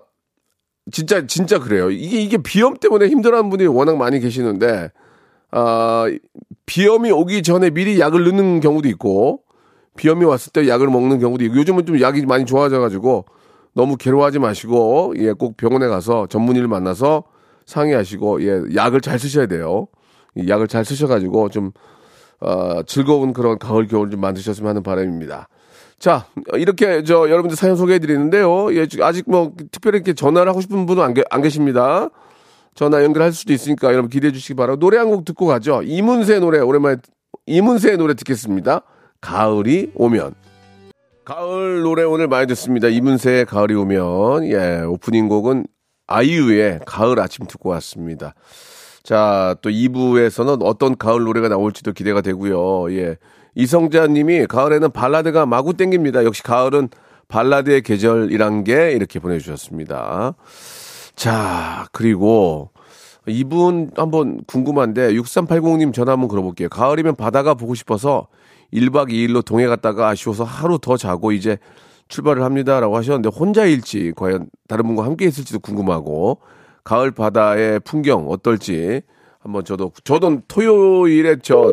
진짜 0.92 1.26
진짜 1.26 1.59
그래요. 1.59 1.90
이게 1.90 2.21
이게 2.21 2.37
비염 2.38 2.76
때문에 2.76 3.09
힘들어하는 3.09 3.50
분이 3.50 3.66
워낙 3.66 3.97
많이 3.97 4.21
계시는데 4.21 4.90
아 5.50 6.04
비염이 6.66 7.11
오기 7.11 7.42
전에 7.42 7.71
미리 7.71 7.99
약을 7.99 8.25
넣는 8.25 8.61
경우도 8.61 8.88
있고 8.90 9.40
비염이 9.97 10.25
왔을 10.26 10.52
때 10.52 10.68
약을 10.68 10.88
먹는 10.88 11.18
경우도 11.18 11.45
있고 11.45 11.56
요즘은 11.56 11.87
좀 11.87 12.00
약이 12.00 12.26
많이 12.26 12.45
좋아져 12.45 12.78
가지고 12.80 13.25
너무 13.75 13.97
괴로워하지 13.97 14.38
마시고 14.38 15.14
예 15.16 15.33
꼭 15.33 15.56
병원에 15.56 15.87
가서 15.88 16.26
전문의를 16.28 16.68
만나서 16.68 17.25
상의하시고 17.64 18.42
예 18.45 18.62
약을 18.75 19.00
잘 19.00 19.18
쓰셔야 19.18 19.47
돼요. 19.47 19.88
약을 20.49 20.69
잘 20.69 20.85
쓰셔 20.85 21.07
가지고 21.07 21.49
좀 21.49 21.73
어, 22.40 22.83
즐거운 22.83 23.33
그런 23.33 23.59
가을 23.59 23.87
겨울 23.87 24.11
좀 24.11 24.21
만드셨으면 24.21 24.69
하는 24.69 24.83
바람입니다. 24.83 25.49
자, 25.99 26.26
이렇게 26.55 27.02
저 27.05 27.31
여러분들 27.31 27.57
사연 27.57 27.76
소개해 27.76 27.99
드리는데요. 27.99 28.75
예, 28.75 28.87
아직 29.00 29.25
뭐 29.31 29.52
특별히 29.73 29.97
이렇게 29.97 30.12
전화를 30.12 30.50
하고 30.50 30.61
싶은 30.61 30.85
분은 30.85 31.02
안, 31.02 31.14
계, 31.14 31.25
안 31.31 31.40
계십니다. 31.40 32.11
전화 32.75 33.02
연결할 33.02 33.33
수도 33.33 33.55
있으니까 33.55 33.88
여러분 33.93 34.11
기대해 34.11 34.33
주시기 34.33 34.55
바라고 34.55 34.78
노래 34.78 34.99
한 34.99 35.09
곡 35.09 35.25
듣고 35.25 35.47
가죠. 35.47 35.81
이문세 35.83 36.40
노래 36.40 36.59
오랜만에 36.59 36.97
이문세 37.47 37.97
노래 37.97 38.12
듣겠습니다. 38.12 38.83
가을이 39.23 39.93
오면. 39.95 40.35
가을 41.25 41.81
노래 41.81 42.02
오늘 42.05 42.28
많이 42.28 42.47
듣습니다. 42.49 42.88
이문세의 42.88 43.47
가을이 43.47 43.75
오면. 43.75 44.45
예, 44.49 44.83
오프닝 44.83 45.28
곡은 45.28 45.66
아이유의 46.07 46.81
가을 46.85 47.19
아침 47.19 47.47
듣고 47.47 47.71
왔습니다. 47.71 48.35
자, 49.06 49.54
또 49.62 49.70
2부에서는 49.70 50.64
어떤 50.64 50.98
가을 50.98 51.22
노래가 51.22 51.48
나올지도 51.48 51.92
기대가 51.92 52.22
되고요. 52.22 52.92
예. 52.98 53.18
이성자 53.54 54.08
님이 54.08 54.46
가을에는 54.48 54.90
발라드가 54.90 55.46
마구 55.46 55.75
땡깁니다. 55.75 56.25
역시 56.25 56.42
가을은 56.42 56.88
발라드의 57.28 57.82
계절이란 57.82 58.64
게 58.64 58.90
이렇게 58.90 59.20
보내주셨습니다. 59.20 60.34
자, 61.14 61.86
그리고 61.92 62.70
이분 63.28 63.92
한번 63.94 64.40
궁금한데 64.44 65.12
6380님 65.12 65.94
전화 65.94 66.10
한번 66.10 66.26
걸어볼게요. 66.26 66.68
가을이면 66.68 67.14
바다가 67.14 67.54
보고 67.54 67.76
싶어서 67.76 68.26
1박 68.75 69.10
2일로 69.10 69.44
동해 69.44 69.68
갔다가 69.68 70.08
아쉬워서 70.08 70.42
하루 70.42 70.80
더 70.80 70.96
자고 70.96 71.30
이제 71.30 71.58
출발을 72.08 72.42
합니다라고 72.42 72.96
하셨는데 72.96 73.28
혼자일지 73.28 74.14
과연 74.16 74.50
다른 74.66 74.84
분과 74.84 75.04
함께 75.04 75.26
있을지도 75.26 75.60
궁금하고 75.60 76.40
가을 76.87 77.11
바다의 77.11 77.81
풍경 77.81 78.28
어떨지 78.31 79.02
한번 79.40 79.64
저도 79.64 79.90
저도 80.05 80.38
토요일에 80.47 81.37
저 81.43 81.73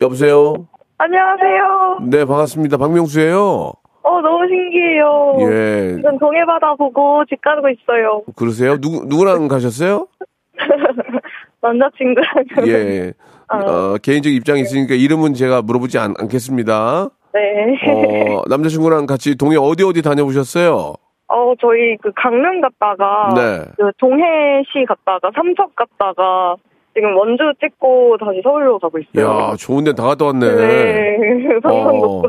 여보세요? 0.00 0.68
안녕하세요. 0.98 1.98
네, 2.08 2.24
반갑습니다. 2.24 2.76
박명수예요. 2.76 3.72
어, 4.02 4.20
너무 4.20 4.46
신기해요. 4.46 5.36
예. 5.40 5.96
지금 5.96 6.18
동해 6.18 6.44
바다 6.46 6.74
보고 6.76 7.24
집 7.28 7.40
가고 7.42 7.68
있어요. 7.68 8.22
그러세요? 8.36 8.80
누구, 8.80 9.04
누구랑 9.06 9.48
가셨어요? 9.48 10.06
남자친구랑. 11.60 12.28
예. 12.68 13.12
어. 13.48 13.56
어, 13.58 13.98
개인적 14.00 14.32
입장이 14.32 14.60
있으니까 14.60 14.94
이름은 14.94 15.34
제가 15.34 15.62
물어보지 15.62 15.98
않, 15.98 16.14
겠습니다 16.28 17.10
네. 17.34 17.90
어, 17.90 18.42
남자친구랑 18.48 19.06
같이 19.06 19.36
동해 19.36 19.56
어디 19.56 19.82
어디 19.82 20.00
다녀보셨어요? 20.02 20.94
어, 21.28 21.54
저희 21.60 21.96
그 22.00 22.12
강릉 22.14 22.60
갔다가. 22.60 23.28
네. 23.34 23.64
그 23.76 23.90
동해시 23.98 24.84
갔다가 24.86 25.30
삼척 25.34 25.74
갔다가 25.74 26.56
지금 26.94 27.16
원주 27.16 27.52
찍고 27.60 28.16
다시 28.18 28.40
서울로 28.42 28.78
가고 28.78 28.98
있어요. 28.98 29.26
야, 29.50 29.54
좋은 29.58 29.84
데 29.84 29.92
다 29.92 30.04
갔다 30.04 30.26
왔네. 30.26 30.46
네. 30.54 31.16
어. 31.64 32.22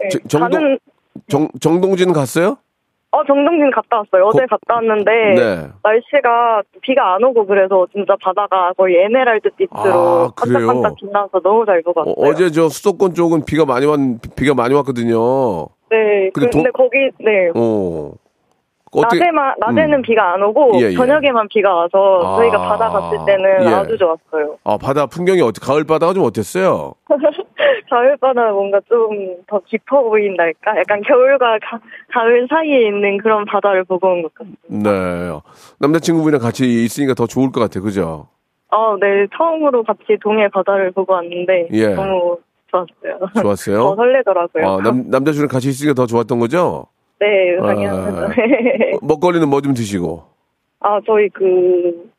네. 0.00 0.08
저- 0.08 0.18
정동- 0.28 0.50
가는, 0.50 0.78
정, 1.28 1.48
정동진 1.60 2.12
갔어요? 2.12 2.56
어, 3.12 3.24
정동진 3.26 3.70
갔다 3.70 3.98
왔어요. 3.98 4.24
어제 4.26 4.40
거- 4.46 4.56
갔다 4.56 4.74
왔는데. 4.74 5.10
네. 5.36 5.68
날씨가 5.84 6.62
비가 6.82 7.14
안 7.14 7.22
오고 7.22 7.46
그래서 7.46 7.86
진짜 7.92 8.16
바다가 8.20 8.72
거의 8.76 8.96
에메랄드 9.04 9.50
빛으로 9.56 9.78
아? 9.92 10.32
반짝반짝 10.36 10.96
빛나서 10.96 11.40
너무 11.40 11.64
잘 11.64 11.80
보고 11.82 12.00
어, 12.00 12.04
왔어요. 12.16 12.30
어 12.30 12.34
제 12.34 12.50
저 12.50 12.68
수도권 12.68 13.14
쪽은 13.14 13.44
비가 13.44 13.64
많이 13.64 13.86
왔, 13.86 13.96
비가 14.34 14.54
많이 14.54 14.74
왔거든요. 14.74 15.68
네. 15.94 16.30
근데 16.34 16.50
근데, 16.50 16.70
도- 16.70 16.72
거기 16.72 17.10
네. 17.20 17.50
어. 17.54 18.12
어떻게, 18.96 19.18
낮에만 19.18 19.54
낮에는 19.58 19.94
음. 19.98 20.02
비가 20.02 20.34
안 20.34 20.42
오고 20.44 20.78
예, 20.80 20.82
예. 20.86 20.92
저녁에만 20.92 21.48
비가 21.48 21.74
와서 21.74 22.20
아, 22.22 22.36
저희가 22.36 22.58
바다 22.58 22.88
갔을 22.90 23.18
때는 23.26 23.62
예. 23.64 23.74
아주 23.74 23.98
좋았어요. 23.98 24.56
아, 24.62 24.78
바다 24.80 25.06
풍경이 25.06 25.40
어떻게, 25.42 25.66
가을 25.66 25.82
바다가 25.82 26.12
좀 26.14 26.22
어땠어요? 26.22 26.94
가을 27.90 28.16
바다는 28.18 28.52
뭔가 28.52 28.80
좀 28.88 29.36
더 29.48 29.60
깊어 29.66 30.00
보인달까? 30.02 30.78
약간 30.78 31.02
겨울과 31.02 31.58
가, 32.12 32.24
을 32.24 32.46
사이에 32.48 32.86
있는 32.86 33.18
그런 33.18 33.44
바다를 33.46 33.82
보고 33.84 34.06
온 34.08 34.22
것 34.22 34.32
같아요. 34.34 34.54
네. 34.68 35.40
남자친구분이랑 35.80 36.40
같이 36.40 36.84
있으니까 36.84 37.14
더 37.14 37.26
좋을 37.26 37.50
것 37.50 37.58
같아, 37.60 37.80
그죠? 37.80 38.28
어, 38.70 38.96
네 39.00 39.26
처음으로 39.36 39.82
같이 39.82 40.16
동해 40.22 40.48
바다를 40.48 40.92
보고 40.92 41.12
왔는데 41.14 41.68
예. 41.72 41.88
너무 41.94 42.38
좋았어요. 42.74 43.18
좋았어요? 43.42 43.78
더 43.78 43.96
설레더라고요. 43.96 44.66
아, 44.68 44.80
남, 44.82 45.04
남자친구랑 45.08 45.48
같이 45.48 45.68
있으니까 45.68 45.94
더 45.94 46.06
좋았던 46.06 46.38
거죠? 46.40 46.86
네, 47.20 47.56
아. 47.60 47.66
당연하죠. 47.68 48.32
먹거리는 49.02 49.48
뭐 49.48 49.60
좀 49.60 49.72
드시고. 49.74 50.22
아, 50.80 51.00
저희 51.06 51.28
그 51.30 52.10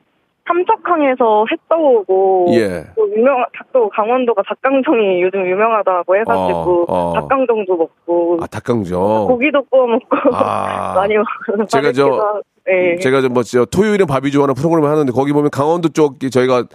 삼척항에서 0.47 1.45
회 1.51 1.55
떠오고 1.69 2.47
예. 2.51 2.85
또 2.95 3.09
유명 3.15 3.43
닭도 3.57 3.89
강원도가 3.89 4.43
닭강정이 4.47 5.21
요즘 5.23 5.45
유명하다고 5.47 6.15
해가지고 6.17 6.85
어, 6.87 7.09
어. 7.09 7.13
닭강정도 7.13 7.75
먹고 7.75 8.37
아, 8.41 8.47
닭강정. 8.47 9.25
고기도 9.27 9.63
구워 9.63 9.87
먹고 9.87 10.07
아. 10.33 10.93
많이 10.97 11.15
먹고 11.17 11.65
제가 11.67 11.91
저- 11.91 12.41
네. 12.67 12.95
제가 12.97 13.21
저 13.21 13.29
뭐, 13.29 13.43
저 13.43 13.65
토요일에 13.65 14.05
밥이 14.05 14.31
좋아하는 14.31 14.53
프로그램을 14.55 14.89
하는데 14.89 15.11
거기 15.11 15.33
보면 15.33 15.49
강원도 15.51 15.89
쪽 15.89 16.19
저희가 16.19 16.65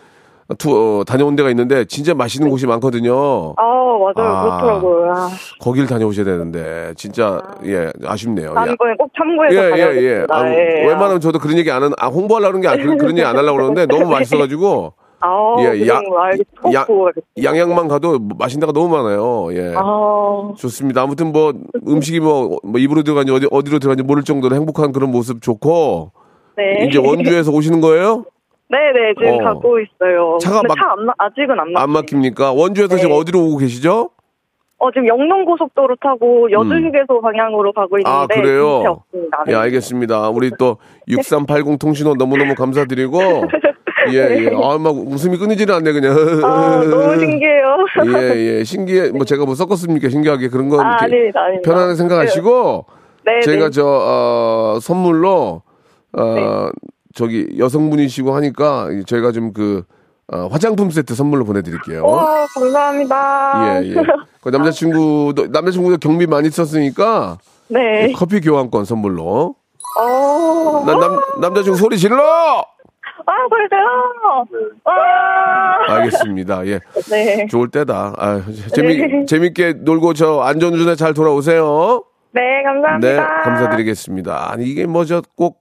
투, 0.59 1.01
어, 1.01 1.05
다녀온 1.05 1.37
데가 1.37 1.49
있는데 1.51 1.85
진짜 1.85 2.15
맛있는 2.15 2.51
곳이 2.51 2.67
많거든요. 2.67 3.55
아 3.57 3.63
맞아요 3.63 4.29
아. 4.31 4.59
그렇더라고요. 4.61 5.13
아, 5.13 5.29
거길 5.61 5.87
다녀오셔야 5.87 6.25
되는데 6.25 6.93
진짜 6.97 7.41
예 7.65 7.91
아쉽네요. 8.05 8.51
야. 8.51 8.55
다음번에 8.55 8.95
꼭 8.99 9.11
참고해서 9.17 9.55
예, 9.55 9.61
예, 9.61 9.65
예. 9.65 9.71
다녀오겠습니다. 10.27 10.37
아, 10.37 10.51
예. 10.51 10.87
웬만하면 10.89 11.21
저도 11.21 11.39
그런 11.39 11.59
얘기 11.59 11.71
안, 11.71 11.83
하는, 11.83 11.95
아, 11.99 12.09
홍보하려는 12.09 12.61
게, 12.61 12.69
아, 12.69 12.77
그런, 12.77 12.99
그런 12.99 13.13
얘기 13.17 13.25
안 13.25 13.37
하려고 13.37 13.57
그러는데 13.59 13.87
너무 13.87 14.09
맛있어 14.11 14.39
가지고, 14.39 14.95
아, 15.21 15.57
예, 15.61 15.79
그 15.79 15.87
야- 15.89 16.01
야-. 16.75 16.87
양양만 17.43 17.89
가도 17.89 18.19
맛있는 18.39 18.61
데가 18.67 18.73
너무 18.73 18.89
많아요. 18.97 19.49
예. 19.53 19.75
아, 19.77 20.53
좋습니다. 20.57 21.03
아무튼 21.03 21.33
뭐 21.33 21.53
음식이 21.87 22.21
뭐, 22.21 22.59
뭐 22.65 22.81
입으로 22.81 23.03
들어가는지 23.03 23.33
어디, 23.33 23.47
어디로 23.51 23.79
들어가는지 23.79 24.07
모를 24.07 24.23
정도로 24.25 24.57
행복한 24.57 24.93
그런 24.93 25.11
모습 25.11 25.43
좋고 25.43 26.13
네. 26.57 26.87
이제 26.87 26.99
원주에서 26.99 27.51
오시는 27.53 27.81
거예요? 27.81 28.25
네네, 28.71 29.15
지금 29.19 29.35
어. 29.41 29.45
가고 29.53 29.79
있어요. 29.81 30.39
차가 30.41 30.63
막- 30.67 30.77
차 30.77 30.93
안, 30.93 31.05
마- 31.07 31.13
아직은 31.19 31.59
안 31.59 31.73
막. 31.73 31.83
안 31.83 31.91
막힙니까? 31.91 32.53
원주에서 32.53 32.95
네. 32.97 33.01
지금 33.03 33.17
어디로 33.17 33.41
오고 33.41 33.57
계시죠? 33.59 34.11
어, 34.79 34.91
지금 34.93 35.09
영동 35.09 35.45
고속도로 35.45 35.97
타고 36.01 36.51
여주 36.53 36.73
휴게소 36.75 37.21
방향으로 37.21 37.73
가고 37.73 37.99
있는데. 37.99 38.11
음. 38.11 38.15
아, 38.15 38.27
그래요? 38.27 38.77
진짜 38.79 38.91
없습니다. 38.93 39.45
네. 39.47 39.53
예, 39.53 39.57
알겠습니다. 39.57 40.29
우리 40.31 40.51
또 40.59 40.79
6380 41.09 41.79
통신원 41.79 42.17
너무너무 42.17 42.55
감사드리고 42.55 43.19
예, 44.15 44.45
예. 44.45 44.47
아, 44.55 44.79
막 44.79 44.95
웃음이 44.97 45.37
끊이지는 45.37 45.75
않네 45.75 45.93
그냥. 45.93 46.13
아, 46.45 46.83
너무 46.89 47.19
신기해요. 47.19 47.77
예, 48.07 48.37
예. 48.61 48.65
신기해. 48.65 49.11
뭐 49.11 49.25
제가 49.27 49.45
뭐 49.45 49.55
섞었습니까? 49.55 50.09
신기하게 50.09 50.49
그런 50.49 50.71
건 50.71 50.81
아, 50.81 50.97
이렇게 51.03 51.05
아닙니다, 51.17 51.41
아닙니다. 51.43 51.71
편안하게 51.71 51.95
생각하시고 51.97 52.87
네, 53.27 53.41
제가 53.41 53.65
네. 53.67 53.71
저 53.71 53.85
어, 53.85 54.79
선물로 54.81 55.61
어, 56.17 56.69
저기 57.15 57.49
여성분이시고 57.59 58.35
하니까 58.35 58.89
저희가 59.07 59.33
좀그 59.33 59.85
어, 60.33 60.47
화장품 60.51 60.91
세트 60.91 61.15
선물로 61.15 61.45
보내드릴게요. 61.45 62.07
와, 62.07 62.47
감사합니다. 62.55 63.83
예, 63.83 63.89
예. 63.89 63.95
그 64.41 64.49
남자친구도 64.49 65.49
남자친구도 65.49 65.99
경비 65.99 66.27
많이 66.27 66.49
썼으니까 66.51 67.39
네. 67.69 68.13
커피 68.13 68.41
교환권 68.41 68.85
선물로. 68.85 69.57
어. 69.99 70.85
나, 70.87 70.95
남 70.95 71.21
남자친구 71.41 71.77
소리 71.77 71.99
질러. 71.99 72.65
아, 73.27 73.33
그러세요? 73.51 74.47
와. 74.85 75.97
알겠습니다. 75.97 76.67
예. 76.69 76.81
네. 77.11 77.47
좋을 77.49 77.69
때다. 77.69 78.15
아, 78.17 78.43
재미 78.75 78.97
네. 78.99 79.25
재밌게 79.27 79.75
놀고 79.81 80.15
저 80.15 80.41
안전운전에 80.41 80.95
잘 80.95 81.13
돌아오세요. 81.13 82.05
네, 82.33 82.41
감사합니다. 82.65 83.09
네, 83.09 83.43
감사드리겠습니다. 83.43 84.53
아니 84.53 84.65
이게 84.67 84.87
뭐 84.87 85.05
저 85.05 85.23
꼭 85.37 85.59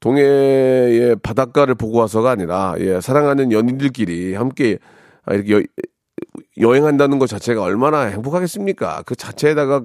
동해의 0.00 1.16
바닷가를 1.22 1.74
보고 1.74 1.98
와서가 1.98 2.30
아니라 2.30 2.74
예, 2.78 3.00
사랑하는 3.00 3.52
연인들끼리 3.52 4.34
함께 4.34 4.78
아, 5.24 5.34
이렇게 5.34 5.54
여, 5.54 5.60
여행한다는 6.60 7.18
것 7.18 7.28
자체가 7.28 7.62
얼마나 7.62 8.02
행복하겠습니까? 8.02 9.02
그 9.06 9.16
자체에다가 9.16 9.82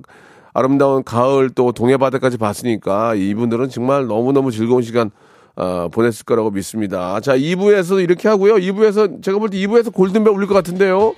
아름다운 0.54 1.04
가을 1.04 1.50
또 1.50 1.72
동해 1.72 1.98
바다까지 1.98 2.38
봤으니까 2.38 3.16
이분들은 3.16 3.70
정말 3.70 4.06
너무너무 4.06 4.52
즐거운 4.52 4.84
시간 4.84 5.10
어, 5.56 5.88
보냈을 5.92 6.26
거라고 6.26 6.50
믿습니다. 6.52 7.20
자, 7.20 7.38
2부에서 7.38 8.02
이렇게 8.04 8.28
하고요. 8.28 8.56
2부에서 8.56 9.22
제가 9.24 9.38
볼 9.38 9.50
때 9.50 9.58
2부에서 9.58 9.94
골든벨 9.94 10.34
울릴 10.34 10.48
것 10.48 10.54
같은데요. 10.56 11.14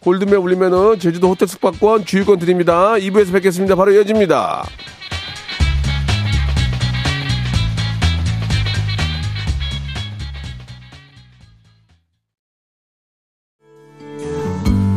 골든벨 0.00 0.36
울리면은 0.38 0.98
제주도 0.98 1.28
호텔 1.28 1.48
숙박권 1.48 2.04
주유권 2.04 2.38
드립니다. 2.38 2.92
2부에서 2.94 3.32
뵙겠습니다. 3.32 3.74
바로 3.74 3.92
이어집니다. 3.92 4.64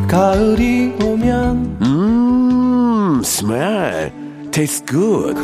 가을이 0.08 0.94
오면 1.04 1.78
음, 1.82 3.22
스멜. 3.24 4.12
Tastes 4.52 4.86
good. 4.86 5.38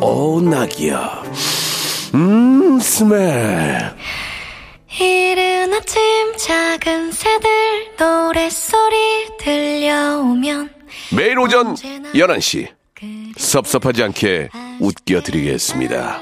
오, 0.00 0.40
낙이야. 0.42 1.22
음, 2.14 2.78
스멜. 2.78 3.94
이른 5.00 5.72
아침 5.72 6.00
작은 6.36 7.10
새들 7.12 7.48
노랫소리 7.98 9.36
들려오면 9.40 10.70
매일 11.16 11.38
오전 11.38 11.74
11시 11.74 12.68
섭섭하지 13.36 14.02
않게 14.04 14.50
웃겨드리겠습니다. 14.80 16.20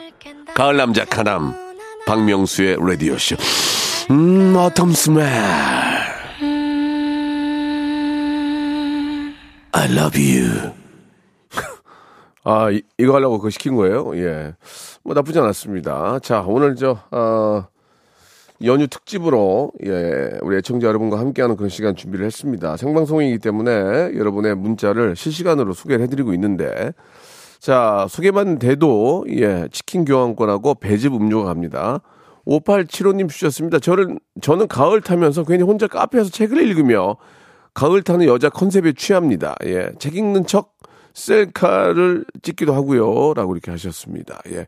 가을 0.55 0.77
남자 0.77 1.05
카남 1.05 1.55
박명수의 2.07 2.77
라디오쇼. 2.81 3.37
음, 4.11 4.55
어텀 4.55 4.95
스멜. 4.95 5.23
I 9.75 9.91
love 9.91 10.21
you. 10.21 10.73
아, 12.45 12.71
이, 12.71 12.83
이거 12.99 13.15
하려고 13.15 13.39
그거 13.39 13.51
시킨 13.51 13.77
거예요? 13.77 14.17
예. 14.17 14.55
뭐 15.05 15.15
나쁘지 15.15 15.39
않았습니다. 15.39 16.19
자, 16.21 16.45
오늘 16.47 16.75
저, 16.75 16.99
어, 17.11 17.65
연휴 18.65 18.87
특집으로, 18.87 19.73
예, 19.85 20.39
우리 20.43 20.57
애청자 20.57 20.89
여러분과 20.89 21.19
함께하는 21.19 21.57
그런 21.57 21.69
시간 21.69 21.95
준비를 21.97 22.27
했습니다. 22.27 22.77
생방송이기 22.77 23.39
때문에 23.39 23.71
여러분의 24.17 24.57
문자를 24.57 25.17
실시간으로 25.17 25.73
소개를 25.73 26.05
해드리고 26.05 26.35
있는데, 26.35 26.93
자, 27.63 28.09
소개만 28.11 28.59
돼도, 28.59 29.25
예, 29.29 29.69
치킨 29.71 30.05
교환권하고 30.05 30.75
배즙 30.75 31.15
음료가 31.15 31.45
갑니다. 31.45 32.01
5875님 32.45 33.29
주셨습니다. 33.29 33.79
저는, 33.79 34.19
저는 34.41 34.67
가을 34.67 35.01
타면서 35.01 35.45
괜히 35.45 35.63
혼자 35.63 35.87
카페에서 35.87 36.29
책을 36.29 36.61
읽으며 36.61 37.19
가을 37.73 38.03
타는 38.03 38.27
여자 38.27 38.49
컨셉에 38.49 38.95
취합니다. 38.95 39.55
예, 39.65 39.91
책 40.01 40.17
읽는 40.17 40.47
척 40.47 40.73
셀카를 41.15 42.25
찍기도 42.43 42.75
하고요. 42.75 43.33
라고 43.35 43.53
이렇게 43.55 43.71
하셨습니다. 43.71 44.41
예. 44.51 44.67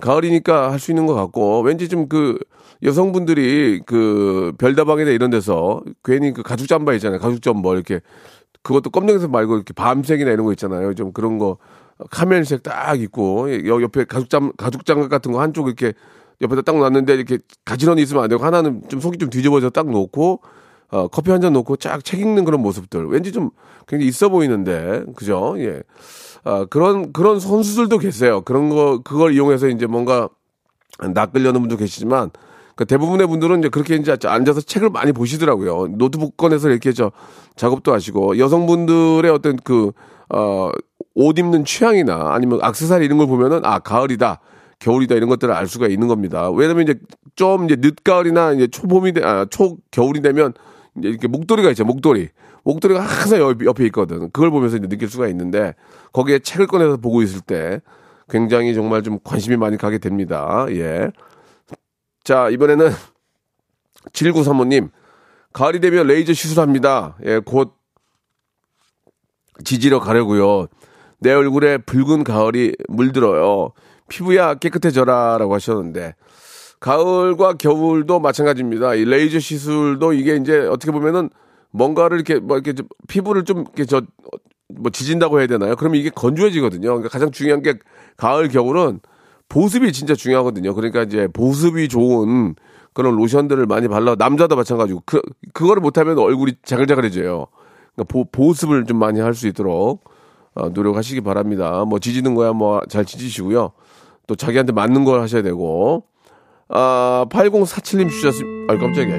가을이니까 0.00 0.72
할 0.72 0.78
수 0.78 0.92
있는 0.92 1.04
것 1.04 1.12
같고, 1.14 1.60
왠지 1.60 1.90
좀 1.90 2.08
그 2.08 2.38
여성분들이 2.82 3.82
그 3.84 4.52
별다방이나 4.56 5.10
이런 5.10 5.28
데서 5.30 5.82
괜히 6.02 6.32
그 6.32 6.42
가죽 6.42 6.68
잠바 6.68 6.94
있잖아요. 6.94 7.20
가죽 7.20 7.42
잠바 7.42 7.70
이렇게 7.74 8.00
그것도 8.62 8.88
검정색 8.90 9.30
말고 9.30 9.56
이렇게 9.56 9.74
밤색이나 9.74 10.30
이런 10.30 10.46
거 10.46 10.52
있잖아요. 10.52 10.94
좀 10.94 11.12
그런 11.12 11.38
거 11.38 11.58
카멜색 12.10 12.62
딱여 12.62 13.82
옆에 13.82 14.04
가죽 14.04 14.30
잠 14.30 14.52
가죽 14.56 14.84
장갑 14.84 15.08
같은 15.08 15.32
거 15.32 15.40
한쪽 15.40 15.66
이렇게 15.68 15.92
옆에다 16.40 16.62
딱 16.62 16.76
놨는데 16.76 17.14
이렇게 17.14 17.38
가지런히 17.64 18.02
있으면 18.02 18.24
안 18.24 18.28
되고 18.28 18.44
하나는 18.44 18.82
좀 18.88 19.00
속이 19.00 19.18
좀 19.18 19.30
뒤집어져 19.30 19.70
딱 19.70 19.88
놓고 19.88 20.40
어, 20.90 21.08
커피 21.08 21.30
한 21.30 21.40
잔 21.40 21.52
놓고 21.52 21.76
쫙 21.76 22.04
책 22.04 22.20
읽는 22.20 22.44
그런 22.44 22.60
모습들 22.60 23.06
왠지 23.06 23.32
좀 23.32 23.50
굉장히 23.86 24.08
있어 24.08 24.28
보이는데 24.28 25.04
그죠? 25.16 25.54
예. 25.58 25.82
아, 26.44 26.66
그런 26.68 27.12
그런 27.12 27.40
선수들도 27.40 27.98
계세요. 27.98 28.42
그런 28.42 28.68
거 28.68 29.00
그걸 29.02 29.32
이용해서 29.32 29.68
이제 29.68 29.86
뭔가 29.86 30.28
낚으려는 31.00 31.60
분도 31.60 31.76
계시지만 31.76 32.30
그 32.76 32.84
대부분의 32.84 33.26
분들은 33.28 33.60
이제 33.60 33.68
그렇게 33.68 33.94
이제 33.96 34.16
앉아서 34.24 34.60
책을 34.60 34.90
많이 34.90 35.12
보시더라고요. 35.12 35.96
노트북 35.96 36.36
꺼내서 36.36 36.68
이렇게 36.70 36.92
저 36.92 37.12
작업도 37.56 37.92
하시고 37.92 38.38
여성분들의 38.38 39.30
어떤 39.30 39.56
그 39.56 39.92
어, 40.28 40.70
옷 41.14 41.38
입는 41.38 41.64
취향이나 41.64 42.32
아니면 42.34 42.58
악세사리 42.62 43.04
이런 43.04 43.18
걸 43.18 43.26
보면은 43.26 43.64
아 43.64 43.78
가을이다. 43.78 44.40
겨울이다 44.80 45.14
이런 45.14 45.28
것들을 45.28 45.54
알 45.54 45.66
수가 45.66 45.88
있는 45.88 46.08
겁니다. 46.08 46.50
왜냐면 46.50 46.82
이제 46.82 46.94
좀 47.36 47.64
이제 47.64 47.76
늦가을이나 47.78 48.52
이제 48.52 48.66
초봄이 48.66 49.12
되, 49.12 49.22
아, 49.24 49.46
초겨울이 49.46 50.20
되면 50.20 50.52
이제 50.98 51.08
이렇게 51.08 51.28
목도리가 51.28 51.70
있죠. 51.70 51.84
목도리. 51.84 52.28
목도리가 52.64 53.00
항상 53.00 53.40
옆, 53.40 53.64
옆에 53.64 53.84
있거든. 53.86 54.30
그걸 54.30 54.50
보면서 54.50 54.76
이제 54.76 54.88
느낄 54.88 55.08
수가 55.08 55.28
있는데 55.28 55.74
거기에 56.12 56.38
책을 56.40 56.66
꺼내서 56.66 56.96
보고 56.96 57.22
있을 57.22 57.40
때 57.40 57.80
굉장히 58.28 58.74
정말 58.74 59.02
좀 59.02 59.18
관심이 59.22 59.56
많이 59.56 59.76
가게 59.76 59.98
됩니다. 59.98 60.66
예. 60.70 61.10
자, 62.24 62.48
이번에는 62.48 62.90
7935님. 64.12 64.90
가을이 65.52 65.80
되면 65.80 66.06
레이저 66.06 66.32
시술합니다. 66.32 67.16
예, 67.24 67.38
곧 67.38 67.74
지지러 69.62 70.00
가려고요. 70.00 70.66
내 71.24 71.32
얼굴에 71.32 71.78
붉은 71.78 72.22
가을이 72.22 72.74
물들어요. 72.88 73.72
피부야 74.08 74.54
깨끗해져라 74.54 75.38
라고 75.38 75.54
하셨는데 75.54 76.14
가을과 76.78 77.54
겨울도 77.54 78.20
마찬가지입니다. 78.20 78.94
이 78.94 79.04
레이저 79.06 79.40
시술도 79.40 80.12
이게 80.12 80.36
이제 80.36 80.58
어떻게 80.66 80.92
보면은 80.92 81.30
뭔가를 81.72 82.18
이렇게 82.18 82.38
뭐 82.38 82.58
이렇게 82.58 82.74
좀 82.74 82.86
피부를 83.08 83.44
좀 83.44 83.60
이렇게 83.60 83.84
저 83.86 84.02
뭐 84.68 84.90
지진다고 84.90 85.38
해야 85.38 85.46
되나요? 85.46 85.76
그러면 85.76 86.00
이게 86.00 86.10
건조해지거든요. 86.10 86.88
그러니까 86.88 87.08
가장 87.08 87.30
중요한 87.30 87.62
게 87.62 87.74
가을 88.16 88.48
겨울은 88.48 89.00
보습이 89.48 89.92
진짜 89.92 90.14
중요하거든요. 90.14 90.74
그러니까 90.74 91.02
이제 91.02 91.28
보습이 91.28 91.88
좋은 91.88 92.54
그런 92.92 93.16
로션들을 93.16 93.66
많이 93.66 93.88
발라 93.88 94.14
남자도 94.16 94.56
마찬가지고 94.56 95.02
그 95.06 95.20
그거를 95.52 95.80
못하면 95.82 96.18
얼굴이 96.18 96.54
자글자글해져요. 96.64 97.46
그러니까 97.94 98.04
보, 98.08 98.24
보습을 98.24 98.84
좀 98.86 98.98
많이 98.98 99.20
할 99.20 99.34
수 99.34 99.46
있도록 99.48 100.04
어, 100.04 100.13
노력하시기 100.54 101.20
바랍니다. 101.22 101.84
뭐 101.86 101.98
지지는 101.98 102.34
거야 102.34 102.52
뭐 102.52 102.80
잘 102.88 103.04
지지시고요. 103.04 103.72
또 104.26 104.34
자기한테 104.36 104.72
맞는 104.72 105.04
걸 105.04 105.20
하셔야 105.20 105.42
되고 105.42 106.04
아 106.68 107.26
8047님 107.30 108.10
주셨습니다. 108.10 108.72
아 108.72 108.78
깜짝이야. 108.78 109.18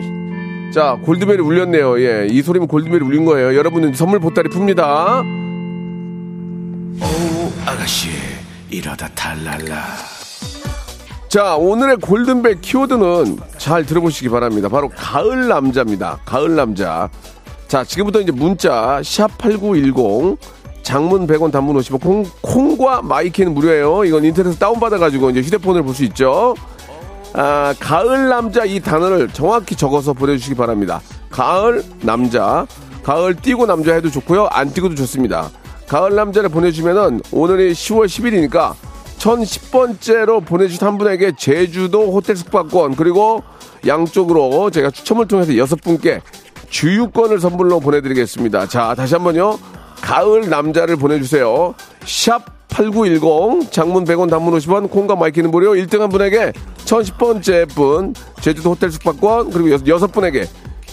자 0.74 1.00
골드벨이 1.06 1.42
울렸네요. 1.42 2.00
예, 2.02 2.28
이 2.30 2.42
소리면 2.42 2.68
골드벨이 2.68 3.04
울린 3.04 3.26
거예요. 3.26 3.56
여러분은 3.56 3.94
선물 3.94 4.20
보따리 4.20 4.50
풉니다. 4.50 5.24
오 7.02 7.06
아가씨 7.66 8.10
이러다 8.70 9.08
탈랄라 9.10 9.84
자, 11.28 11.58
오늘의 11.58 11.98
골든벨 11.98 12.62
키워드는 12.62 13.38
잘 13.58 13.86
들어보시기 13.86 14.30
바랍니다. 14.30 14.70
바로 14.70 14.88
가을 14.88 15.50
남자입니다. 15.50 16.20
가을 16.24 16.56
남자. 16.56 17.10
자, 17.68 17.84
지금부터 17.84 18.22
이제 18.22 18.32
문자 18.32 19.02
샵8910 19.02 20.38
장문 20.86 21.26
100원 21.26 21.52
단문 21.52 21.76
오시면 21.78 22.00
콩, 22.00 22.24
콩과 22.42 23.02
my 23.02 23.17
K는 23.17 23.54
무료예요. 23.56 24.06
이건 24.06 24.24
인터넷에서 24.24 24.58
다운받아가지고 24.60 25.32
이제 25.32 25.42
휴대폰을 25.42 25.82
볼 25.84 25.96
수 25.96 26.04
있죠. 26.06 26.56
아, 27.34 27.74
가을 27.80 28.30
남자 28.30 28.64
이 28.66 28.80
단어를 28.80 29.30
정확히 29.30 29.76
적어서 29.76 30.14
보내주시기 30.14 30.56
바랍니다. 30.56 31.02
가을 31.32 31.84
남자. 32.02 32.66
가을 33.04 33.36
띄고 33.36 33.66
남자 33.66 33.94
해도 33.94 34.10
좋고요. 34.12 34.46
안 34.52 34.72
띄고도 34.72 34.96
좋습니다. 34.96 35.50
가을 35.88 36.16
남자를 36.16 36.50
보내주면은 36.50 37.20
오늘이 37.32 37.72
10월 37.74 38.06
10일이니까 38.06 38.74
1010번째로 39.18 40.46
보내주신 40.46 40.86
한 40.86 40.98
분에게 40.98 41.34
제주도 41.38 42.12
호텔 42.14 42.36
숙박권 42.36 42.96
그리고 42.96 43.42
양쪽으로 43.88 44.70
제가 44.70 44.92
추첨을 44.92 45.28
통해서 45.28 45.58
여섯 45.58 45.82
분께 45.82 46.22
주유권을 46.70 47.40
선물로 47.40 47.80
보내드리겠습니다. 47.80 48.68
자, 48.68 48.94
다시 48.96 49.14
한번요. 49.16 49.58
가을 50.02 50.50
남자를 50.50 50.96
보내주세요. 50.96 51.74
샵 52.06 52.44
8910 52.70 53.72
장문 53.72 54.04
100원 54.04 54.30
단문 54.30 54.54
50원 54.58 54.90
콩과 54.90 55.16
my 55.16 55.26
K는 55.26 55.50
무료 55.52 55.72
1등 55.74 56.00
한 56.00 56.10
분에게 56.10 56.52
1010번째 56.86 57.74
분 57.74 58.14
제주도 58.42 58.72
호텔 58.72 58.92
숙박권 58.92 59.52
그리고 59.52 59.72
여섯, 59.72 59.88
여섯 59.88 60.08
분에게 60.12 60.46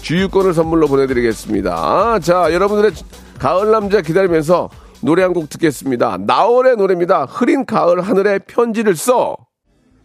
주유권을 0.03 0.55
선물로 0.55 0.87
보내드리겠습니다. 0.89 2.21
자, 2.21 2.53
여러분들의 2.53 2.93
가을 3.39 3.71
남자 3.71 4.01
기다리면서 4.01 4.69
노래 5.01 5.23
한 5.25 5.33
곡 5.33 5.49
듣겠습니다. 5.51 6.19
나얼의 6.21 6.77
노래입니다. 6.77 7.25
흐린 7.25 7.67
가을 7.67 8.01
하늘에 8.03 8.39
편지를 8.39 8.95
써. 8.95 9.37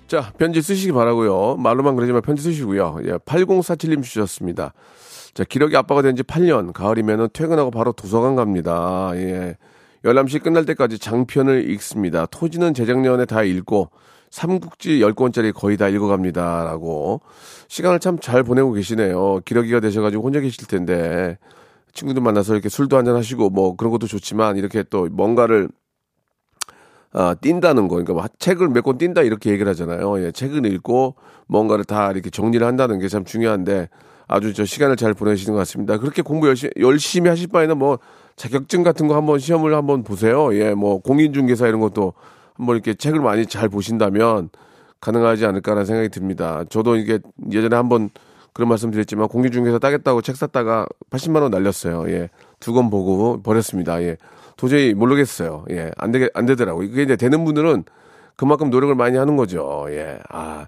자, 0.08 0.32
편지 0.38 0.62
쓰시기 0.62 0.92
바라고요. 0.94 1.58
말로만 1.58 1.96
그러지만 1.96 2.22
편지 2.24 2.42
쓰시고요. 2.42 3.00
예, 3.06 3.12
8047님 3.18 4.02
주셨습니다. 4.04 4.74
자, 5.38 5.44
기러기 5.44 5.78
아빠가 5.78 6.02
된 6.02 6.16
지 6.16 6.24
8년. 6.24 6.74
가을이면은 6.74 7.28
퇴근하고 7.32 7.70
바로 7.70 7.92
도서관 7.92 8.36
갑니다. 8.36 9.12
예. 9.16 9.56
열람시 10.04 10.40
끝날 10.40 10.66
때까지 10.66 10.98
장편을 10.98 11.70
읽습니다. 11.72 12.26
토지는 12.26 12.74
재작년에 12.74 13.26
다 13.26 13.44
읽고 13.44 13.92
삼국지 14.32 15.00
10권짜리 15.00 15.54
거의 15.54 15.78
다 15.78 15.90
읽어갑니다. 15.90 16.64
라고 16.64 17.22
시간을 17.68 18.00
참 18.00 18.20
잘 18.20 18.44
보내고 18.44 18.72
계시네요. 18.74 19.42
기러기가 19.46 19.80
되셔가지고 19.80 20.24
혼자 20.24 20.40
계실 20.40 20.66
텐데 20.68 21.38
친구들 21.94 22.22
만나서 22.24 22.54
이렇게 22.54 22.68
술도 22.70 22.98
한잔 22.98 23.16
하시고 23.16 23.52
뭐 23.52 23.76
그런 23.76 23.92
것도 23.92 24.08
좋지만 24.08 24.58
이렇게 24.58 24.84
또 24.90 25.08
뭔가를 25.12 25.70
아, 27.14 27.36
뛴다는 27.36 27.88
거. 27.88 27.96
그러니까 27.96 28.14
뭐 28.14 28.26
책을 28.40 28.70
몇 28.70 28.82
권 28.84 28.98
뛴다 28.98 29.22
이렇게 29.22 29.52
얘기를 29.52 29.70
하잖아요. 29.70 30.24
예, 30.26 30.32
책을 30.32 30.66
읽고 30.66 31.16
뭔가를 31.48 31.86
다 31.86 32.12
이렇게 32.12 32.30
정리를 32.32 32.66
한다는 32.66 33.00
게 33.00 33.08
참 33.08 33.24
중요한데 33.26 33.90
아주 34.28 34.54
저 34.54 34.66
시간을 34.66 34.96
잘 34.98 35.14
보내시는 35.14 35.54
것 35.54 35.60
같습니다. 35.60 35.98
그렇게 35.98 36.22
공부 36.22 36.48
열심히, 36.48 36.72
열심히 36.80 37.30
하실 37.30 37.48
바에는 37.48 37.78
뭐 37.78 38.00
자격증 38.36 38.84
같은 38.84 39.08
거 39.08 39.16
한번 39.16 39.40
시험을 39.40 39.74
한번 39.74 40.04
보세요. 40.04 40.54
예, 40.56 40.74
뭐 40.74 41.00
공인중개사 41.00 41.68
이런 41.68 41.80
것도 41.80 42.14
한번 42.56 42.76
이렇게 42.76 42.94
책을 42.94 43.20
많이 43.20 43.46
잘 43.46 43.70
보신다면 43.70 44.50
가능하지 45.00 45.46
않을까라는 45.46 45.86
생각이 45.86 46.10
듭니다. 46.10 46.64
저도 46.70 46.96
이게 46.98 47.20
예전에 47.52 47.76
한번 47.76 48.10
그런 48.54 48.70
말씀 48.70 48.90
드렸지만 48.92 49.28
공인중개사 49.28 49.80
따겠다고 49.80 50.22
책 50.22 50.36
샀다가 50.36 50.88
80만 51.12 51.42
원 51.42 51.52
날렸어요. 51.52 52.10
예. 52.10 52.30
두 52.60 52.74
권 52.74 52.90
보고 52.90 53.42
버렸습니다. 53.42 54.02
예. 54.02 54.18
도저히 54.58 54.94
모르겠어요. 54.96 55.66
예. 55.72 55.92
안 55.98 56.12
되게 56.12 56.30
안 56.34 56.46
되더라고요. 56.48 56.86
이게 56.88 57.04
이제 57.04 57.16
되는 57.16 57.46
분들은 57.46 57.84
그만큼 58.38 58.70
노력을 58.70 58.94
많이 58.96 59.18
하는 59.18 59.36
거죠. 59.36 59.88
예. 59.90 60.20
아. 60.30 60.68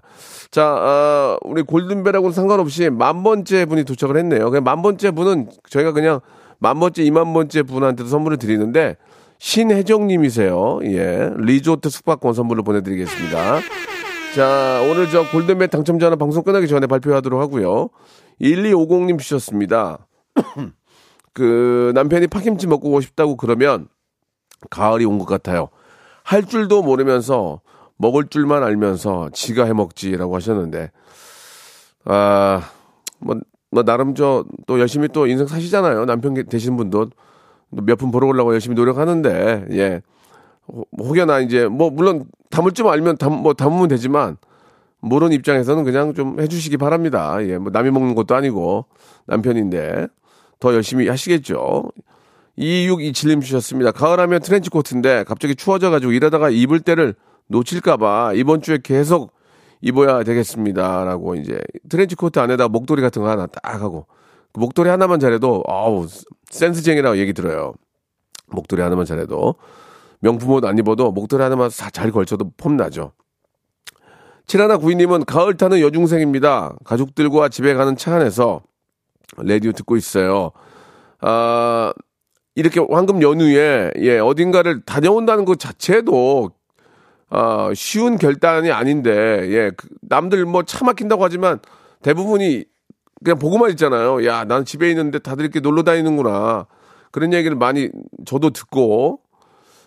자, 0.50 0.64
아, 0.66 1.38
우리 1.42 1.62
골든벨하고는 1.62 2.32
상관없이 2.34 2.90
만 2.90 3.22
번째 3.22 3.64
분이 3.64 3.84
도착을 3.84 4.16
했네요. 4.18 4.50
그냥 4.50 4.64
만 4.64 4.82
번째 4.82 5.12
분은 5.12 5.48
저희가 5.70 5.92
그냥 5.92 6.20
만 6.58 6.78
번째, 6.80 7.02
이만 7.04 7.32
번째 7.32 7.62
분한테도 7.62 8.10
선물을 8.10 8.36
드리는데 8.38 8.96
신혜정님이세요. 9.38 10.80
예. 10.84 11.30
리조트 11.36 11.88
숙박권 11.88 12.34
선물로 12.34 12.62
보내드리겠습니다. 12.64 13.60
자, 14.34 14.80
오늘 14.90 15.08
저 15.08 15.28
골든벨 15.30 15.68
당첨자는 15.68 16.18
방송 16.18 16.42
끝나기 16.42 16.68
전에 16.68 16.86
발표하도록 16.86 17.40
하고요. 17.40 17.88
1250님 18.40 19.18
주셨습니다. 19.18 20.06
그 21.32 21.92
남편이 21.94 22.26
파김치 22.26 22.66
먹고 22.66 23.00
싶다고 23.00 23.36
그러면 23.36 23.88
가을이 24.70 25.04
온 25.04 25.18
것 25.18 25.24
같아요. 25.26 25.68
할 26.30 26.44
줄도 26.44 26.82
모르면서 26.82 27.60
먹을 27.96 28.26
줄만 28.28 28.62
알면서 28.62 29.30
지가 29.32 29.64
해 29.64 29.72
먹지라고 29.72 30.36
하셨는데 30.36 30.90
아, 32.04 32.62
뭐, 33.18 33.36
뭐 33.70 33.82
나름 33.82 34.14
저 34.14 34.44
또 34.66 34.78
열심히 34.80 35.08
또 35.08 35.26
인생 35.26 35.46
사시잖아요. 35.46 36.04
남편 36.06 36.34
되신 36.34 36.76
분도 36.76 37.10
몇 37.70 37.96
푼 37.98 38.10
벌어오려고 38.12 38.52
열심히 38.52 38.74
노력하는데 38.76 39.66
예. 39.72 40.02
혹여나 40.98 41.40
이제 41.40 41.66
뭐 41.66 41.90
물론 41.90 42.24
담을 42.50 42.72
줄 42.72 42.86
알면 42.86 43.16
담, 43.16 43.32
뭐 43.42 43.54
담으면 43.54 43.88
되지만 43.88 44.36
모르는 45.00 45.32
입장에서는 45.32 45.82
그냥 45.84 46.14
좀 46.14 46.38
해주시기 46.40 46.76
바랍니다. 46.76 47.38
예, 47.42 47.58
뭐 47.58 47.70
남이 47.72 47.90
먹는 47.90 48.14
것도 48.14 48.34
아니고 48.36 48.86
남편인데 49.26 50.06
더 50.60 50.74
열심히 50.74 51.08
하시겠죠. 51.08 51.90
2627님 52.58 53.42
주셨습니다. 53.42 53.92
가을하면 53.92 54.40
트렌치 54.40 54.70
코트인데 54.70 55.24
갑자기 55.24 55.54
추워져가지고 55.54 56.12
일하다가 56.12 56.50
입을 56.50 56.80
때를 56.80 57.14
놓칠까봐 57.48 58.34
이번 58.34 58.60
주에 58.62 58.78
계속 58.82 59.32
입어야 59.80 60.22
되겠습니다. 60.24 61.04
라고 61.04 61.34
이제 61.34 61.60
트렌치 61.88 62.14
코트 62.14 62.38
안에다 62.38 62.68
목도리 62.68 63.00
같은 63.02 63.22
거 63.22 63.28
하나 63.28 63.46
딱 63.46 63.82
하고 63.82 64.06
그 64.52 64.60
목도리 64.60 64.88
하나만 64.90 65.20
잘해도 65.20 65.64
아우 65.66 66.06
센스쟁이라고 66.50 67.16
얘기 67.18 67.32
들어요. 67.32 67.72
목도리 68.48 68.82
하나만 68.82 69.06
잘해도 69.06 69.54
명품 70.20 70.50
옷 70.50 70.64
안 70.64 70.76
입어도 70.76 71.12
목도리 71.12 71.42
하나만 71.42 71.70
잘 71.70 72.10
걸쳐도 72.10 72.52
폼 72.58 72.76
나죠. 72.76 73.12
칠하나 74.46 74.76
구이님은 74.76 75.24
가을 75.24 75.56
타는 75.56 75.80
여중생입니다. 75.80 76.74
가족들과 76.84 77.48
집에 77.48 77.72
가는 77.74 77.96
차 77.96 78.16
안에서 78.16 78.62
레디오 79.38 79.72
듣고 79.72 79.96
있어요. 79.96 80.50
아, 81.20 81.92
이렇게 82.60 82.80
황금 82.90 83.22
연휴에, 83.22 83.90
예, 83.98 84.18
어딘가를 84.20 84.82
다녀온다는 84.84 85.44
것 85.46 85.58
자체도, 85.58 86.50
아, 87.30 87.70
쉬운 87.74 88.18
결단이 88.18 88.70
아닌데, 88.72 89.10
예, 89.50 89.70
그 89.76 89.88
남들 90.02 90.44
뭐 90.46 90.62
차 90.64 90.84
막힌다고 90.84 91.24
하지만 91.24 91.60
대부분이 92.02 92.64
그냥 93.24 93.38
보고만 93.38 93.70
있잖아요. 93.72 94.26
야, 94.26 94.44
난 94.44 94.64
집에 94.64 94.90
있는데 94.90 95.18
다들 95.20 95.44
이렇게 95.44 95.60
놀러 95.60 95.82
다니는구나. 95.84 96.66
그런 97.12 97.32
얘기를 97.34 97.56
많이 97.56 97.90
저도 98.26 98.50
듣고, 98.50 99.20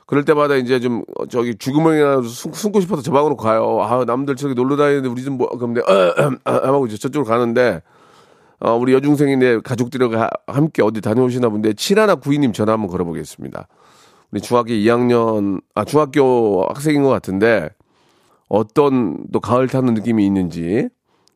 그럴 0.05 0.25
때마다 0.25 0.55
이제 0.55 0.79
좀 0.81 1.03
어, 1.17 1.25
저기 1.27 1.55
죽음이나 1.57 2.21
숨고 2.23 2.81
싶어서 2.81 3.01
저 3.01 3.11
방으로 3.11 3.37
가요. 3.37 3.79
아 3.81 4.03
남들 4.05 4.35
저기 4.35 4.53
놀러 4.55 4.75
다니는데 4.75 5.09
우리 5.09 5.23
좀 5.23 5.37
뭐 5.37 5.49
그럼 5.49 5.73
내가 5.73 6.13
하고 6.45 6.87
저쪽으로 6.89 7.23
가는데 7.25 7.81
어 8.59 8.75
우리 8.75 8.93
여중생인데 8.93 9.59
가족들과 9.61 10.29
함께 10.47 10.81
어디 10.81 11.01
다녀오시나 11.01 11.49
본데 11.49 11.73
칠하나 11.73 12.15
구이님 12.15 12.53
전화 12.53 12.73
한번 12.73 12.89
걸어보겠습니다. 12.89 13.67
우리 14.31 14.41
중학교 14.41 14.69
2학년 14.69 15.61
아 15.75 15.83
중학교 15.85 16.65
학생인 16.67 17.03
것 17.03 17.09
같은데 17.09 17.69
어떤 18.47 19.25
또 19.31 19.39
가을 19.39 19.67
타는 19.67 19.93
느낌이 19.95 20.25
있는지 20.25 20.89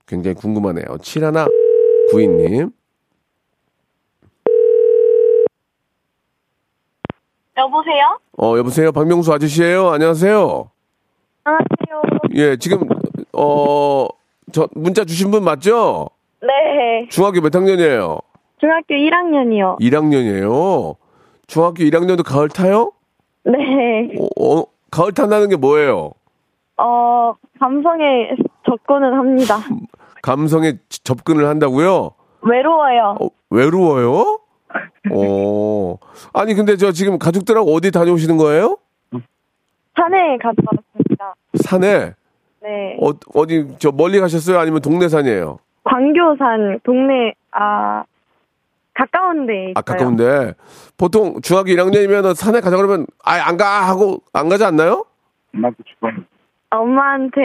굉장히 0.05 0.35
궁금하네요. 0.35 0.97
칠하나 1.01 1.47
구이님. 2.11 2.71
여보세요? 7.57 8.19
어, 8.37 8.55
여보세요? 8.57 8.91
박명수 8.91 9.33
아저씨예요 9.33 9.89
안녕하세요. 9.89 10.69
안녕하세요. 11.43 12.01
예, 12.35 12.57
지금, 12.57 12.87
어, 13.33 14.07
저, 14.51 14.69
문자 14.73 15.03
주신 15.05 15.31
분 15.31 15.43
맞죠? 15.43 16.07
네. 16.77 17.07
중학교 17.09 17.41
몇 17.41 17.53
학년이에요? 17.55 18.19
중학교 18.59 18.93
1학년이요. 18.93 19.79
1학년이에요. 19.79 20.95
중학교 21.47 21.83
1학년도 21.83 22.23
가을 22.23 22.49
타요? 22.49 22.91
네. 23.43 24.13
어, 24.19 24.59
어, 24.59 24.63
가을 24.91 25.11
탄다는 25.11 25.49
게 25.49 25.55
뭐예요? 25.55 26.11
어, 26.77 27.33
감성에 27.59 28.29
접근을 28.65 29.17
합니다. 29.17 29.57
감성에 30.21 30.73
지- 30.89 31.03
접근을 31.03 31.47
한다고요? 31.47 32.11
외로워요. 32.41 33.17
어, 33.21 33.27
외로워요? 33.49 34.39
어. 35.11 35.97
아니, 36.33 36.53
근데 36.53 36.77
저 36.77 36.91
지금 36.91 37.17
가족들하고 37.17 37.73
어디 37.73 37.89
다녀오시는 37.89 38.37
거예요? 38.37 38.77
산에 39.95 40.37
갔다 40.37 40.61
왔습니다. 40.71 41.33
산에? 41.55 42.13
네. 42.61 42.97
어, 43.01 43.13
어디, 43.33 43.67
저 43.79 43.91
멀리 43.91 44.19
가셨어요? 44.19 44.59
아니면 44.59 44.81
동네 44.81 45.07
산이에요? 45.07 45.57
광교산 45.87 46.79
동네 46.83 47.33
아 47.51 48.03
가까운 48.93 49.45
데 49.45 49.53
있어요. 49.65 49.73
아, 49.75 49.81
가까운데. 49.81 50.53
보통 50.97 51.39
중학교 51.41 51.69
1학년이면 51.69 52.33
산에 52.33 52.61
가자 52.61 52.77
그러면, 52.77 53.05
아, 53.23 53.33
안 53.47 53.55
가! 53.55 53.87
하고, 53.87 54.23
안 54.33 54.49
가지 54.49 54.63
않나요? 54.63 55.05
아, 56.71 56.77
엄마한테 56.77 57.41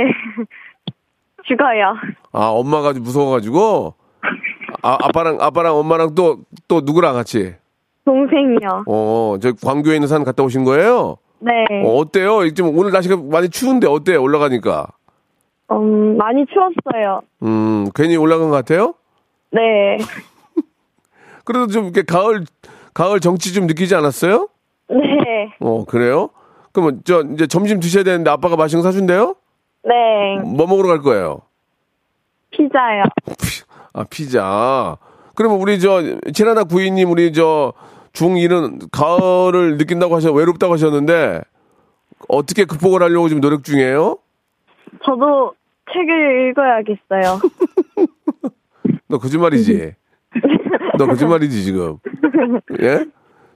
죽어요. 1.46 1.94
아, 2.32 2.46
엄마가 2.56 2.94
좀 2.94 3.02
무서워가지고. 3.02 3.94
아, 4.82 4.96
아빠랑, 5.02 5.38
아빠랑 5.42 5.76
엄마랑 5.76 6.14
또, 6.14 6.38
또 6.68 6.80
누구랑 6.80 7.12
같이? 7.12 7.54
동생이요. 8.06 8.84
어, 8.86 9.36
저 9.42 9.52
광교에 9.52 9.96
있는 9.96 10.08
산 10.08 10.24
갔다 10.24 10.42
오신 10.42 10.64
거예요? 10.64 11.18
네. 11.40 11.52
어, 11.84 11.96
어때요? 11.98 12.50
좀 12.54 12.76
오늘 12.78 12.92
날씨가 12.92 13.16
많이 13.30 13.50
추운데 13.50 13.86
어때요? 13.86 14.22
올라가니까. 14.22 14.86
음, 15.76 16.16
많이 16.16 16.44
추웠어요. 16.46 17.22
음, 17.42 17.88
괜히 17.94 18.16
올라간 18.16 18.50
것 18.50 18.56
같아요? 18.56 18.94
네. 19.50 19.98
그래도 21.44 21.66
좀 21.66 21.84
이렇게 21.84 22.02
가을, 22.02 22.44
가을 22.94 23.20
정치 23.20 23.52
좀 23.52 23.66
느끼지 23.66 23.94
않았어요? 23.94 24.48
네. 24.90 25.54
어, 25.60 25.84
그래요? 25.84 26.30
그러면 26.72 27.02
저 27.04 27.22
이제 27.22 27.46
점심 27.46 27.80
드셔야 27.80 28.04
되는데 28.04 28.30
아빠가 28.30 28.56
맛있는 28.56 28.82
거 28.82 28.88
사준대요? 28.90 29.34
네. 29.84 30.42
뭐 30.44 30.66
먹으러 30.66 30.88
갈 30.88 31.00
거예요? 31.02 31.42
피자요. 32.50 33.04
아, 33.92 34.04
피자. 34.08 34.96
그러면 35.34 35.60
우리 35.60 35.80
저, 35.80 36.02
칠하나 36.32 36.64
구이님, 36.64 37.10
우리 37.10 37.32
저, 37.32 37.72
중2는 38.12 38.90
가을을 38.90 39.78
느낀다고 39.78 40.14
하셔, 40.14 40.30
외롭다고 40.32 40.74
하셨는데, 40.74 41.40
어떻게 42.28 42.64
극복을 42.64 43.02
하려고 43.02 43.28
지금 43.28 43.40
노력 43.40 43.64
중이에요? 43.64 44.18
저도 45.04 45.54
책을 45.92 46.50
읽어야겠어요. 46.50 47.40
너 49.08 49.18
거짓말이지? 49.18 49.94
너 50.98 51.06
거짓말이지, 51.06 51.64
지금? 51.64 51.98
예? 52.80 53.04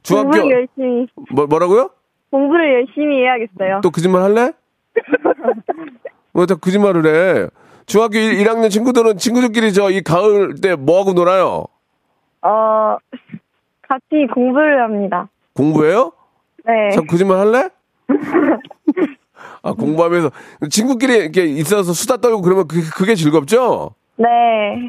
중학교, 0.02 0.30
공부를 0.30 0.50
열심히, 0.50 1.06
뭐, 1.32 1.46
뭐라고요? 1.46 1.90
공부를 2.30 2.74
열심히 2.74 3.22
해야겠어요. 3.22 3.80
또 3.82 3.90
거짓말 3.90 4.22
할래? 4.22 4.52
왜또 6.34 6.56
거짓말을 6.58 7.06
해? 7.06 7.48
중학교 7.86 8.18
1, 8.18 8.48
학년 8.48 8.68
친구들은 8.68 9.16
친구들끼리 9.18 9.72
저 9.72 9.90
이 9.90 10.02
가을 10.02 10.54
때 10.60 10.74
뭐하고 10.74 11.12
놀아요? 11.12 11.64
어, 12.42 12.96
같이 13.82 14.26
공부를 14.34 14.82
합니다. 14.82 15.28
공부해요? 15.54 16.12
네. 16.66 16.90
참 16.90 17.06
거짓말 17.06 17.38
할래? 17.38 17.68
아, 19.62 19.72
공부하면서 19.72 20.30
친구끼리 20.70 21.14
이렇게 21.16 21.44
있어서 21.44 21.92
수다 21.92 22.18
떨고 22.18 22.42
그러면 22.42 22.66
그게, 22.68 22.82
그게 22.82 23.14
즐겁죠? 23.14 23.94
네. 24.18 24.26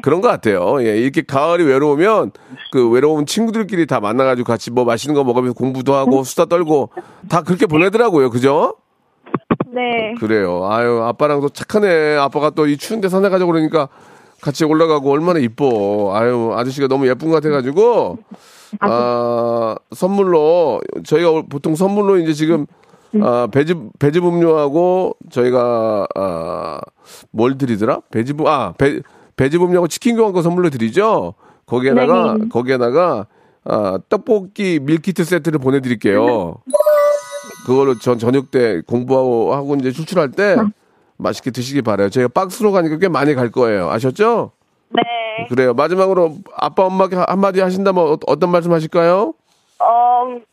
그런 0.02 0.20
것 0.20 0.28
같아요. 0.28 0.82
예, 0.82 0.96
이렇게 0.96 1.22
가을이 1.22 1.62
외로우면 1.64 2.30
그 2.72 2.88
외로운 2.88 3.26
친구들끼리 3.26 3.86
다 3.86 4.00
만나가지고 4.00 4.46
같이 4.46 4.70
뭐 4.70 4.84
맛있는 4.84 5.14
거 5.14 5.22
먹으면서 5.24 5.54
공부도 5.54 5.94
하고 5.94 6.24
수다 6.24 6.46
떨고 6.46 6.90
다 7.28 7.42
그렇게 7.42 7.66
보내더라고요. 7.66 8.30
그죠? 8.30 8.76
네. 9.66 10.14
그래요. 10.18 10.66
아유, 10.70 11.02
아빠랑도 11.02 11.50
착하네. 11.50 12.16
아빠가 12.16 12.50
또 12.50 12.66
이 12.66 12.78
추운데 12.78 13.08
산에 13.10 13.28
가자고 13.28 13.52
그러니까 13.52 13.88
같이 14.40 14.64
올라가고 14.64 15.10
얼마나 15.10 15.38
이뻐. 15.40 16.14
아유, 16.16 16.54
아저씨가 16.56 16.86
너무 16.88 17.06
예쁜 17.08 17.28
것 17.28 17.34
같아가지고, 17.34 18.18
아, 18.80 19.74
선물로, 19.92 20.80
저희가 21.04 21.42
보통 21.50 21.74
선물로 21.74 22.18
이제 22.18 22.32
지금, 22.32 22.66
아, 23.22 23.48
배즙, 23.50 23.98
배즙 23.98 24.24
음료하고 24.24 25.16
저희가, 25.30 26.06
아, 26.14 26.80
뭘 27.30 27.56
드리더라? 27.58 28.00
배즙, 28.10 28.46
아, 28.46 28.74
배, 28.76 29.00
배즙 29.36 29.62
음료하고 29.62 29.88
치킨 29.88 30.16
교환권 30.16 30.42
선물로 30.42 30.70
드리죠? 30.70 31.34
거기에다가, 31.66 32.36
네. 32.38 32.48
거기에다가, 32.48 33.26
아, 33.64 33.98
떡볶이 34.08 34.78
밀키트 34.82 35.24
세트를 35.24 35.58
보내드릴게요. 35.58 36.56
그걸로 37.66 37.98
전 37.98 38.18
저녁 38.18 38.50
때 38.50 38.80
공부하고 38.86 39.54
하고 39.54 39.74
이제 39.76 39.90
출출할 39.92 40.30
때 40.32 40.56
맛있게 41.18 41.50
드시기 41.50 41.82
바라요. 41.82 42.08
저희가 42.10 42.28
박스로 42.32 42.72
가니까 42.72 42.96
꽤 42.98 43.08
많이 43.08 43.34
갈 43.34 43.50
거예요. 43.50 43.90
아셨죠? 43.90 44.52
네. 44.90 45.02
그래요. 45.50 45.74
마지막으로 45.74 46.36
아빠 46.56 46.84
엄마께 46.86 47.16
한마디 47.16 47.60
하신다면 47.60 48.04
어- 48.12 48.18
어떤 48.26 48.50
말씀 48.50 48.72
하실까요? 48.72 49.34
어, 49.80 49.84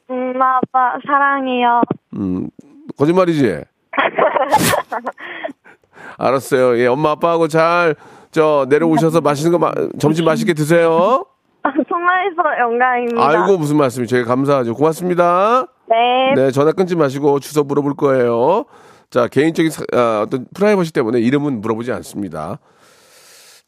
엄마, 0.07 0.57
아빠, 0.57 0.97
사랑해요. 1.05 1.81
음, 2.17 2.49
거짓말이지? 2.97 3.61
알았어요. 6.17 6.77
예, 6.79 6.87
엄마 6.87 7.11
아빠하고 7.11 7.47
잘 7.47 7.95
저 8.31 8.65
내려오셔서 8.67 9.21
맛있는 9.21 9.53
거 9.53 9.59
마- 9.59 9.71
점심 9.97 10.25
맛있게 10.25 10.53
드세요. 10.53 11.25
통화해서 11.63 12.59
영광입니다. 12.59 13.25
아이고 13.25 13.57
무슨 13.57 13.77
말씀이 13.77 14.07
저희 14.07 14.25
감사하죠. 14.25 14.73
고맙습니다. 14.73 15.67
네. 15.87 16.33
네, 16.35 16.51
전화 16.51 16.73
끊지 16.73 16.97
마시고 16.97 17.39
주소 17.39 17.63
물어볼 17.63 17.95
거예요. 17.95 18.65
자, 19.09 19.29
개인적인 19.29 19.71
사- 19.71 19.85
아, 19.93 20.23
어떤 20.25 20.47
프라이버시 20.53 20.91
때문에 20.91 21.21
이름은 21.21 21.61
물어보지 21.61 21.93
않습니다. 21.93 22.59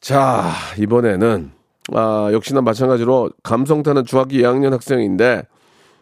자, 0.02 0.42
이번에는 0.78 1.50
아, 1.96 2.30
역시나 2.34 2.60
마찬가지로 2.60 3.30
감성 3.44 3.84
타는 3.84 4.04
중학교 4.04 4.32
2학년 4.32 4.72
학생인데 4.72 5.44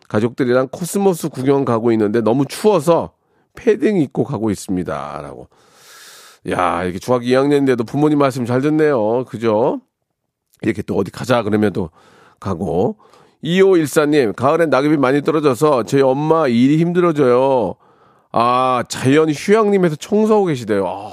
가족들이랑 0.07 0.69
코스모스 0.71 1.29
구경 1.29 1.65
가고 1.65 1.91
있는데 1.91 2.21
너무 2.21 2.45
추워서 2.45 3.13
패딩 3.55 3.97
입고 3.97 4.23
가고 4.23 4.51
있습니다. 4.51 5.19
라고. 5.21 5.47
야, 6.49 6.83
이렇게 6.83 6.99
중학교 6.99 7.25
2학년인데도 7.25 7.87
부모님 7.87 8.19
말씀 8.19 8.45
잘 8.45 8.61
듣네요. 8.61 9.25
그죠? 9.25 9.81
이렇게 10.61 10.81
또 10.81 10.95
어디 10.95 11.11
가자 11.11 11.41
그러면 11.43 11.73
또 11.73 11.89
가고. 12.39 12.97
2514님, 13.43 14.35
가을엔 14.35 14.69
낙엽이 14.69 14.97
많이 14.97 15.21
떨어져서 15.21 15.83
저희 15.83 16.01
엄마 16.01 16.47
일이 16.47 16.77
힘들어져요. 16.77 17.75
아, 18.31 18.83
자연 18.89 19.29
휴양림에서 19.29 19.95
청소하고 19.95 20.45
계시대요. 20.45 20.87
아, 20.87 21.11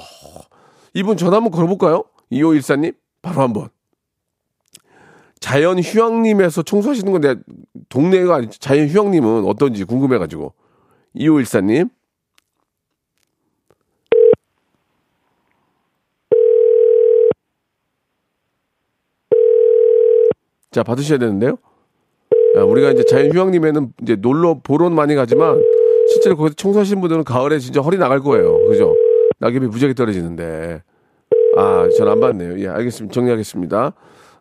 이분 0.94 1.16
전화 1.16 1.36
한번 1.36 1.50
걸어볼까요? 1.52 2.04
2514님? 2.30 2.94
바로 3.20 3.42
한번. 3.42 3.68
자연 5.42 5.80
휴양림에서 5.80 6.62
청소하시는 6.62 7.10
건데, 7.10 7.34
동네가 7.88 8.36
아니, 8.36 8.48
자연 8.48 8.86
휴양림은 8.86 9.44
어떤지 9.44 9.82
궁금해가지고. 9.82 10.54
2514님? 11.16 11.90
자, 20.70 20.84
받으셔야 20.84 21.18
되는데요. 21.18 21.58
야, 22.56 22.62
우리가 22.62 22.92
이제 22.92 23.04
자연 23.04 23.32
휴양림에는 23.32 23.92
이제 24.00 24.14
놀러 24.14 24.60
보러는 24.62 24.94
많이 24.94 25.16
가지만 25.16 25.60
실제로 26.08 26.36
거기서 26.36 26.54
청소하시는 26.54 27.00
분들은 27.00 27.24
가을에 27.24 27.58
진짜 27.58 27.80
허리 27.80 27.98
나갈 27.98 28.20
거예요. 28.20 28.64
그죠? 28.68 28.94
낙엽이 29.40 29.66
무지하게 29.66 29.94
떨어지는데. 29.94 30.82
아, 31.56 31.88
전안 31.98 32.20
받네요. 32.20 32.60
예, 32.60 32.68
알겠습니다. 32.68 33.12
정리하겠습니다. 33.12 33.92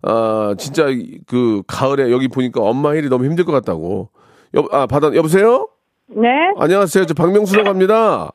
아, 0.03 0.55
진짜 0.57 0.87
이- 0.87 1.19
그 1.27 1.61
가을에 1.67 2.11
여기 2.11 2.27
보니까 2.27 2.61
엄마 2.61 2.93
일이 2.95 3.09
너무 3.09 3.25
힘들 3.25 3.45
것 3.45 3.51
같다고. 3.51 4.09
여, 4.55 4.65
아, 4.71 4.85
받아, 4.87 5.13
여보세요? 5.13 5.67
네. 6.07 6.27
안녕하세요. 6.57 7.05
저 7.05 7.13
박명수라고 7.13 7.69
합니다. 7.69 8.31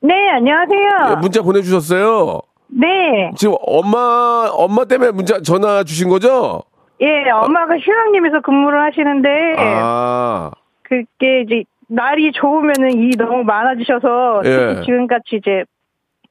네, 0.00 0.14
예, 0.14 0.30
안녕하세요. 0.36 1.16
문자 1.20 1.42
보내주셨어요. 1.42 2.40
네. 2.68 3.30
지금 3.36 3.54
엄마, 3.66 4.48
엄마 4.52 4.84
때문에 4.84 5.10
문자, 5.10 5.40
전화 5.40 5.82
주신 5.82 6.08
거죠? 6.08 6.62
예, 7.00 7.30
엄마가 7.30 7.76
휴양림에서 7.78 8.40
근무를 8.42 8.80
하시는데, 8.82 9.28
아, 9.58 10.50
그게 10.82 11.42
이제, 11.44 11.64
날이 11.88 12.30
좋으면은 12.32 12.92
일이 12.98 13.16
너무 13.16 13.42
많아지셔서, 13.44 14.42
예. 14.44 14.82
지금같이 14.84 15.36
이제, 15.36 15.64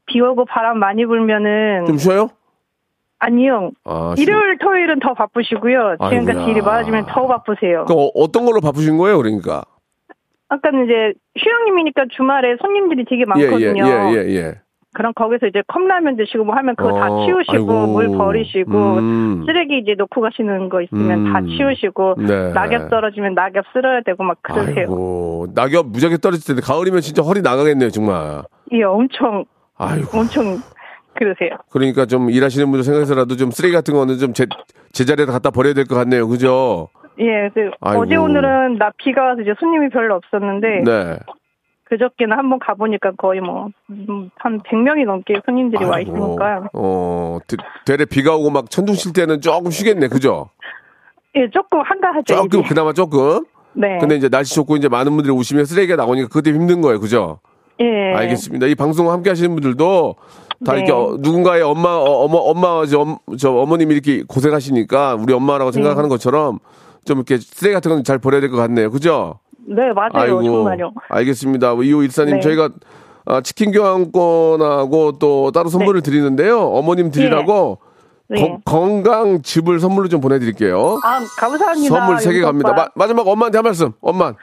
비 0.05 0.21
오고 0.21 0.45
바람 0.45 0.77
많이 0.77 1.05
불면은, 1.05 1.85
좀 1.85 1.97
쉬어요? 1.97 2.29
아니요. 3.19 3.71
아, 3.85 4.13
쉬- 4.15 4.23
일요일, 4.23 4.57
토요일은 4.59 4.99
더 4.99 5.13
바쁘시고요. 5.13 5.95
아이고야. 5.99 6.47
일이 6.47 6.61
많아지면 6.61 7.05
더 7.07 7.25
바쁘세요. 7.27 7.85
어- 7.89 8.11
어떤 8.15 8.45
걸로 8.45 8.61
바쁘신 8.61 8.97
거예요, 8.97 9.17
그러니까? 9.17 9.63
아까는 10.49 10.85
이제, 10.85 11.13
휴양림이니까 11.37 12.05
주말에 12.15 12.55
손님들이 12.61 13.03
되게 13.05 13.23
예, 13.37 13.41
예, 13.41 13.49
많거든요. 13.49 13.85
예, 13.85 14.13
예, 14.15 14.35
예. 14.35 14.53
그럼 14.93 15.13
거기서 15.13 15.47
이제 15.47 15.61
컵라면 15.67 16.15
드시고 16.15 16.45
뭐 16.45 16.55
하면 16.55 16.75
그거 16.75 16.93
다 16.99 17.11
어, 17.11 17.25
치우시고, 17.25 17.53
아이고. 17.53 17.87
물 17.93 18.17
버리시고, 18.17 18.71
음. 18.97 19.43
쓰레기 19.45 19.79
이제 19.79 19.93
놓고 19.97 20.21
가시는 20.21 20.69
거 20.69 20.81
있으면 20.81 21.27
음. 21.27 21.33
다 21.33 21.41
치우시고 21.41 22.15
네. 22.19 22.53
낙엽 22.53 22.89
떨어지면 22.89 23.33
낙엽 23.35 23.65
쓸어야 23.73 24.01
되고 24.05 24.23
막 24.23 24.37
그러세요. 24.41 24.75
아이고, 24.79 25.47
낙엽 25.53 25.87
무지하게 25.87 26.17
떨어질 26.17 26.45
텐데, 26.47 26.61
가을이면 26.65 27.01
진짜 27.01 27.21
허리 27.21 27.41
나가겠네요, 27.41 27.89
정말. 27.89 28.41
예, 28.71 28.83
엄청 28.83 29.43
아이고. 29.77 30.17
엄청 30.17 30.57
그러세요. 31.17 31.57
그러니까 31.69 32.05
좀 32.05 32.29
일하시는 32.29 32.65
분들 32.67 32.83
생각해서라도 32.83 33.35
좀 33.35 33.51
쓰레기 33.51 33.73
같은 33.73 33.93
거는 33.93 34.17
좀 34.17 34.33
제, 34.33 34.45
제자리에다 34.93 35.31
갖다 35.31 35.49
버려야 35.51 35.73
될 35.73 35.85
것 35.85 35.95
같네요, 35.95 36.27
그죠? 36.27 36.89
예. 37.19 37.49
어제 37.81 38.15
오늘은 38.15 38.77
나 38.77 38.91
비가 38.97 39.23
와서 39.23 39.41
이제 39.41 39.53
손님이 39.59 39.89
별로 39.89 40.15
없었는데 40.15 40.83
네. 40.85 41.17
그저께는 41.85 42.37
한번 42.37 42.59
가보니까 42.59 43.11
거의 43.17 43.39
뭐 43.41 43.69
한 44.39 44.59
100명이 44.59 45.05
넘게 45.05 45.35
손님들이 45.45 45.83
와 45.85 45.95
아이고. 45.95 46.11
있으니까 46.15 46.69
어, 46.73 47.39
되- 47.47 47.55
되레 47.85 48.05
비가 48.05 48.35
오고 48.35 48.49
막 48.51 48.69
천둥 48.69 48.95
칠 48.95 49.13
때는 49.13 49.41
조금 49.41 49.71
쉬겠네, 49.71 50.07
그죠? 50.09 50.49
예, 51.35 51.49
조금 51.49 51.79
한가하죠. 51.81 52.35
조금, 52.35 52.59
이제. 52.59 52.69
그나마 52.69 52.93
조금. 52.93 53.45
네. 53.73 53.97
근데 53.99 54.15
이제 54.15 54.27
날씨 54.29 54.53
좋고 54.55 54.75
이제 54.75 54.89
많은 54.89 55.13
분들이 55.13 55.31
오시면 55.31 55.65
쓰레기가 55.65 55.95
나오니까 55.95 56.27
그때 56.31 56.51
힘든 56.51 56.81
거예요, 56.81 56.99
그죠? 56.99 57.39
예. 57.79 58.13
알겠습니다. 58.15 58.67
이 58.67 58.75
방송 58.75 59.11
함께 59.11 59.29
하시는 59.29 59.53
분들도 59.53 60.15
다 60.65 60.73
네. 60.73 60.79
이렇게 60.79 60.91
어, 60.91 61.17
누군가의 61.19 61.61
엄마, 61.61 61.89
어, 61.89 62.03
어머, 62.03 62.37
엄마, 62.39 62.85
저, 62.87 62.99
엄- 63.01 63.17
저 63.37 63.51
어머님이 63.51 63.93
이렇게 63.93 64.23
고생하시니까 64.27 65.15
우리 65.15 65.33
엄마라고 65.33 65.71
네. 65.71 65.75
생각하는 65.75 66.09
것처럼 66.09 66.59
좀 67.05 67.17
이렇게 67.17 67.37
쓰레기 67.37 67.73
같은 67.75 67.91
건 67.91 68.03
잘 68.03 68.17
버려야 68.17 68.41
될 68.41 68.49
것 68.49 68.57
같네요. 68.57 68.89
그죠? 68.89 69.39
네, 69.67 69.81
맞아요. 69.93 70.41
정말요. 70.43 70.91
알겠습니다. 71.09 71.75
2514님, 71.75 72.35
네. 72.35 72.39
저희가 72.39 72.69
아, 73.25 73.41
치킨 73.41 73.71
교환권하고 73.73 75.13
또 75.19 75.51
따로 75.51 75.69
선물을 75.69 76.01
드리는데요. 76.01 76.61
어머님 76.61 77.11
드리라고 77.11 77.79
네. 78.29 78.41
거- 78.41 78.59
건강 78.65 79.41
즙을 79.41 79.79
선물로 79.79 80.07
좀 80.07 80.21
보내드릴게요. 80.21 80.99
아, 81.03 81.19
감사합니다. 81.37 81.95
선물 81.95 82.19
세 82.19 82.33
개 82.33 82.41
갑니다. 82.41 82.73
마, 82.73 82.87
마지막 82.95 83.27
엄마한테 83.27 83.57
한 83.57 83.63
말씀. 83.63 83.91
엄마. 84.01 84.33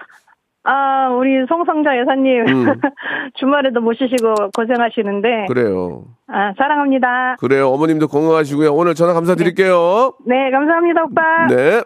아, 0.64 1.09
우리 1.11 1.44
송성자 1.46 1.98
여사님. 1.98 2.46
음. 2.48 2.66
주말에도 3.38 3.81
모시시고 3.81 4.35
고생하시는데. 4.57 5.46
그래요. 5.48 6.05
아, 6.27 6.53
사랑합니다. 6.57 7.37
그래요. 7.38 7.68
어머님도 7.70 8.09
건강하시고요. 8.09 8.72
오늘 8.72 8.94
전화 8.94 9.12
감사드릴게요. 9.12 10.14
네, 10.27 10.50
감사합니다, 10.50 11.05
오빠. 11.05 11.46
네. 11.48 11.83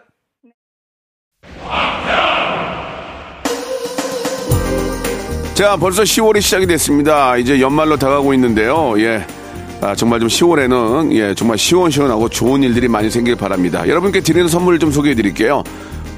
자, 5.55 5.75
벌써 5.75 6.03
10월이 6.03 6.39
시작이 6.39 6.65
됐습니다. 6.67 7.35
이제 7.35 7.59
연말로 7.59 7.97
다가오고 7.97 8.33
있는데요. 8.35 8.93
예. 8.99 9.25
아, 9.81 9.93
정말 9.93 10.19
좀 10.21 10.29
10월에는 10.29 11.11
예, 11.13 11.33
정말 11.33 11.57
시원시원하고 11.57 12.29
좋은 12.29 12.63
일들이 12.63 12.87
많이 12.87 13.09
생길 13.09 13.35
바랍니다. 13.35 13.87
여러분께 13.87 14.21
드리는 14.21 14.47
선물을 14.47 14.79
좀 14.79 14.91
소개해 14.91 15.15
드릴게요. 15.15 15.63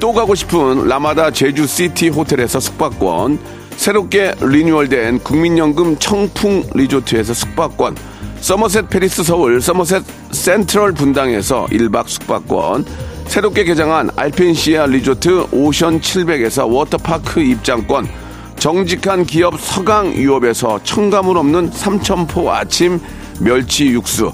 또 0.02 0.12
가고 0.14 0.34
싶은 0.34 0.88
라마다 0.88 1.30
제주 1.30 1.68
시티 1.68 2.10
호텔에서 2.10 2.60
숙박권, 2.60 3.38
새롭게 3.78 4.34
리뉴얼된 4.42 5.20
국민연금 5.20 5.96
청풍 6.00 6.64
리조트에서 6.74 7.36
숙박권, 7.36 7.96
서머셋 8.42 8.90
페리스 8.90 9.24
서울 9.24 9.62
서머셋 9.62 10.04
센트럴 10.32 10.94
분당에서 10.94 11.68
1박 11.68 12.08
숙박권, 12.08 12.84
새롭게 13.28 13.64
개장한 13.64 14.10
알펜시아 14.16 14.88
리조트 14.88 15.50
오션 15.52 16.02
700에서 16.02 16.68
워터파크 16.68 17.40
입장권, 17.40 18.10
정직한 18.58 19.24
기업 19.24 19.62
서강유업에서 19.62 20.82
첨가물 20.84 21.38
없는 21.38 21.70
삼천포 21.72 22.52
아침 22.52 23.00
멸치 23.40 23.86
육수 23.90 24.34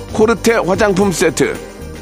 코르테 0.13 0.53
화장품 0.55 1.11
세트 1.11 1.55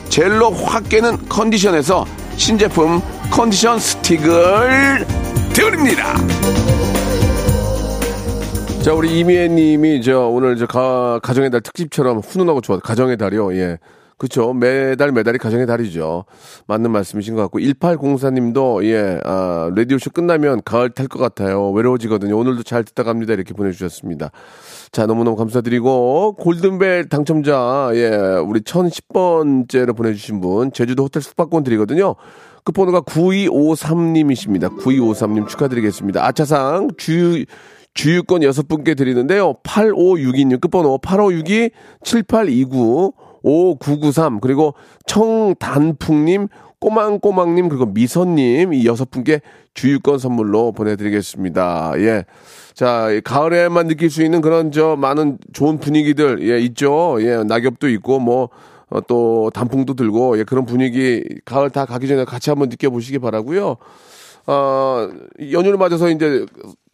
젤로 0.10 0.52
확 0.52 0.90
깨는 0.90 1.30
컨디션에서 1.30 2.06
신제품 2.36 3.02
컨디션 3.32 3.78
스틱을 3.80 5.06
드립니다. 5.54 6.16
자, 8.82 8.94
우리 8.94 9.20
이미애 9.20 9.48
님이 9.48 10.02
저 10.02 10.22
오늘 10.22 10.56
저 10.56 10.66
가, 10.66 11.20
가정의 11.22 11.52
달 11.52 11.62
특집처럼 11.62 12.20
훈훈하고 12.20 12.62
좋아. 12.62 12.80
가정의 12.80 13.18
달이요. 13.18 13.54
예. 13.56 13.78
그쵸. 14.20 14.52
매달 14.54 15.14
매달이 15.14 15.38
가정의 15.38 15.66
달이죠. 15.66 16.26
맞는 16.68 16.92
말씀이신 16.92 17.36
것 17.36 17.42
같고. 17.44 17.62
1804 17.62 18.32
님도, 18.32 18.86
예, 18.86 19.18
아, 19.24 19.72
라디오 19.74 19.98
쇼 19.98 20.10
끝나면 20.10 20.62
가을 20.66 20.90
탈 20.90 21.08
것 21.08 21.20
같아요. 21.20 21.72
외로워지거든요. 21.72 22.38
오늘도 22.38 22.64
잘 22.64 22.84
듣다 22.84 23.04
갑니다. 23.04 23.34
이렇게 23.34 23.54
보내 23.54 23.72
주셨습니다. 23.72 24.32
자, 24.92 25.06
너무너무 25.06 25.38
감사드리고, 25.38 26.36
골든벨 26.38 27.08
당첨자, 27.08 27.92
예, 27.94 28.10
우리 28.46 28.60
1010번째로 28.60 29.96
보내 29.96 30.14
주신 30.14 30.42
분, 30.42 30.74
제주도 30.74 31.04
호텔 31.04 31.22
숙박권 31.22 31.64
드리거든요. 31.64 32.16
끝번호가 32.66 33.02
9253님이십니다. 33.02 34.78
9253님 34.78 35.48
축하드리겠습니다. 35.48 36.26
아차상 36.26 36.90
주, 36.98 37.46
주유권 37.94 38.42
6분께 38.42 38.98
드리는데요. 38.98 39.54
8562님 39.64 40.60
끝번호 40.60 41.00
8562 41.02 41.72
7829 42.04 43.14
5993 43.44 44.40
그리고 44.40 44.74
청단풍님 45.08 46.48
꼬망꼬망님 46.80 47.70
그리고 47.70 47.86
미선님 47.86 48.74
이 48.74 48.86
여섯 48.86 49.12
분께 49.12 49.42
주유권 49.74 50.18
선물로 50.18 50.72
보내드리겠습니다. 50.72 51.94
예. 51.98 52.26
자, 52.74 53.12
이 53.12 53.22
가을에만 53.22 53.88
느낄 53.88 54.10
수 54.10 54.24
있는 54.24 54.42
그런 54.42 54.72
저 54.72 54.96
많은 54.96 55.38
좋은 55.54 55.80
분위기들 55.80 56.48
예 56.50 56.60
있죠. 56.62 57.18
예 57.22 57.44
낙엽도 57.44 57.90
있고 57.90 58.20
뭐 58.20 58.50
어, 58.90 59.02
또 59.02 59.52
단풍도 59.54 59.94
들고 59.94 60.40
예 60.40 60.44
그런 60.44 60.66
분위기 60.66 61.24
가을 61.46 61.70
다 61.70 61.86
가기 61.86 62.08
전에 62.08 62.24
같이 62.26 62.50
한번 62.50 62.70
느껴보시기 62.70 63.20
바라고요. 63.20 63.76
어, 64.48 65.10
연휴를 65.52 65.78
맞아서 65.78 66.10
이제 66.10 66.46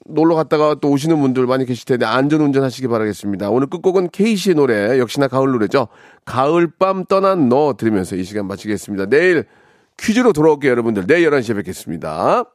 놀러 0.08 0.36
갔다가 0.36 0.76
또 0.76 0.90
오시는 0.90 1.20
분들 1.20 1.48
많이 1.48 1.66
계실 1.66 1.86
텐데 1.86 2.06
안전 2.06 2.42
운전하시기 2.42 2.88
바라겠습니다. 2.88 3.50
오늘 3.50 3.68
끝곡은 3.68 4.10
케이시의 4.10 4.56
노래 4.56 5.00
역시나 5.00 5.28
가을 5.28 5.52
노래죠. 5.52 5.88
가을밤 6.26 7.06
떠난 7.06 7.50
너 7.50 7.76
들으면서 7.78 8.16
이 8.16 8.24
시간 8.24 8.48
마치겠습니다. 8.48 9.08
내일 9.08 9.46
퀴즈로 9.98 10.34
돌아올게요, 10.34 10.72
여러분들. 10.72 11.08
내일 11.08 11.30
11시에 11.30 11.56
뵙겠습니다. 11.56 12.46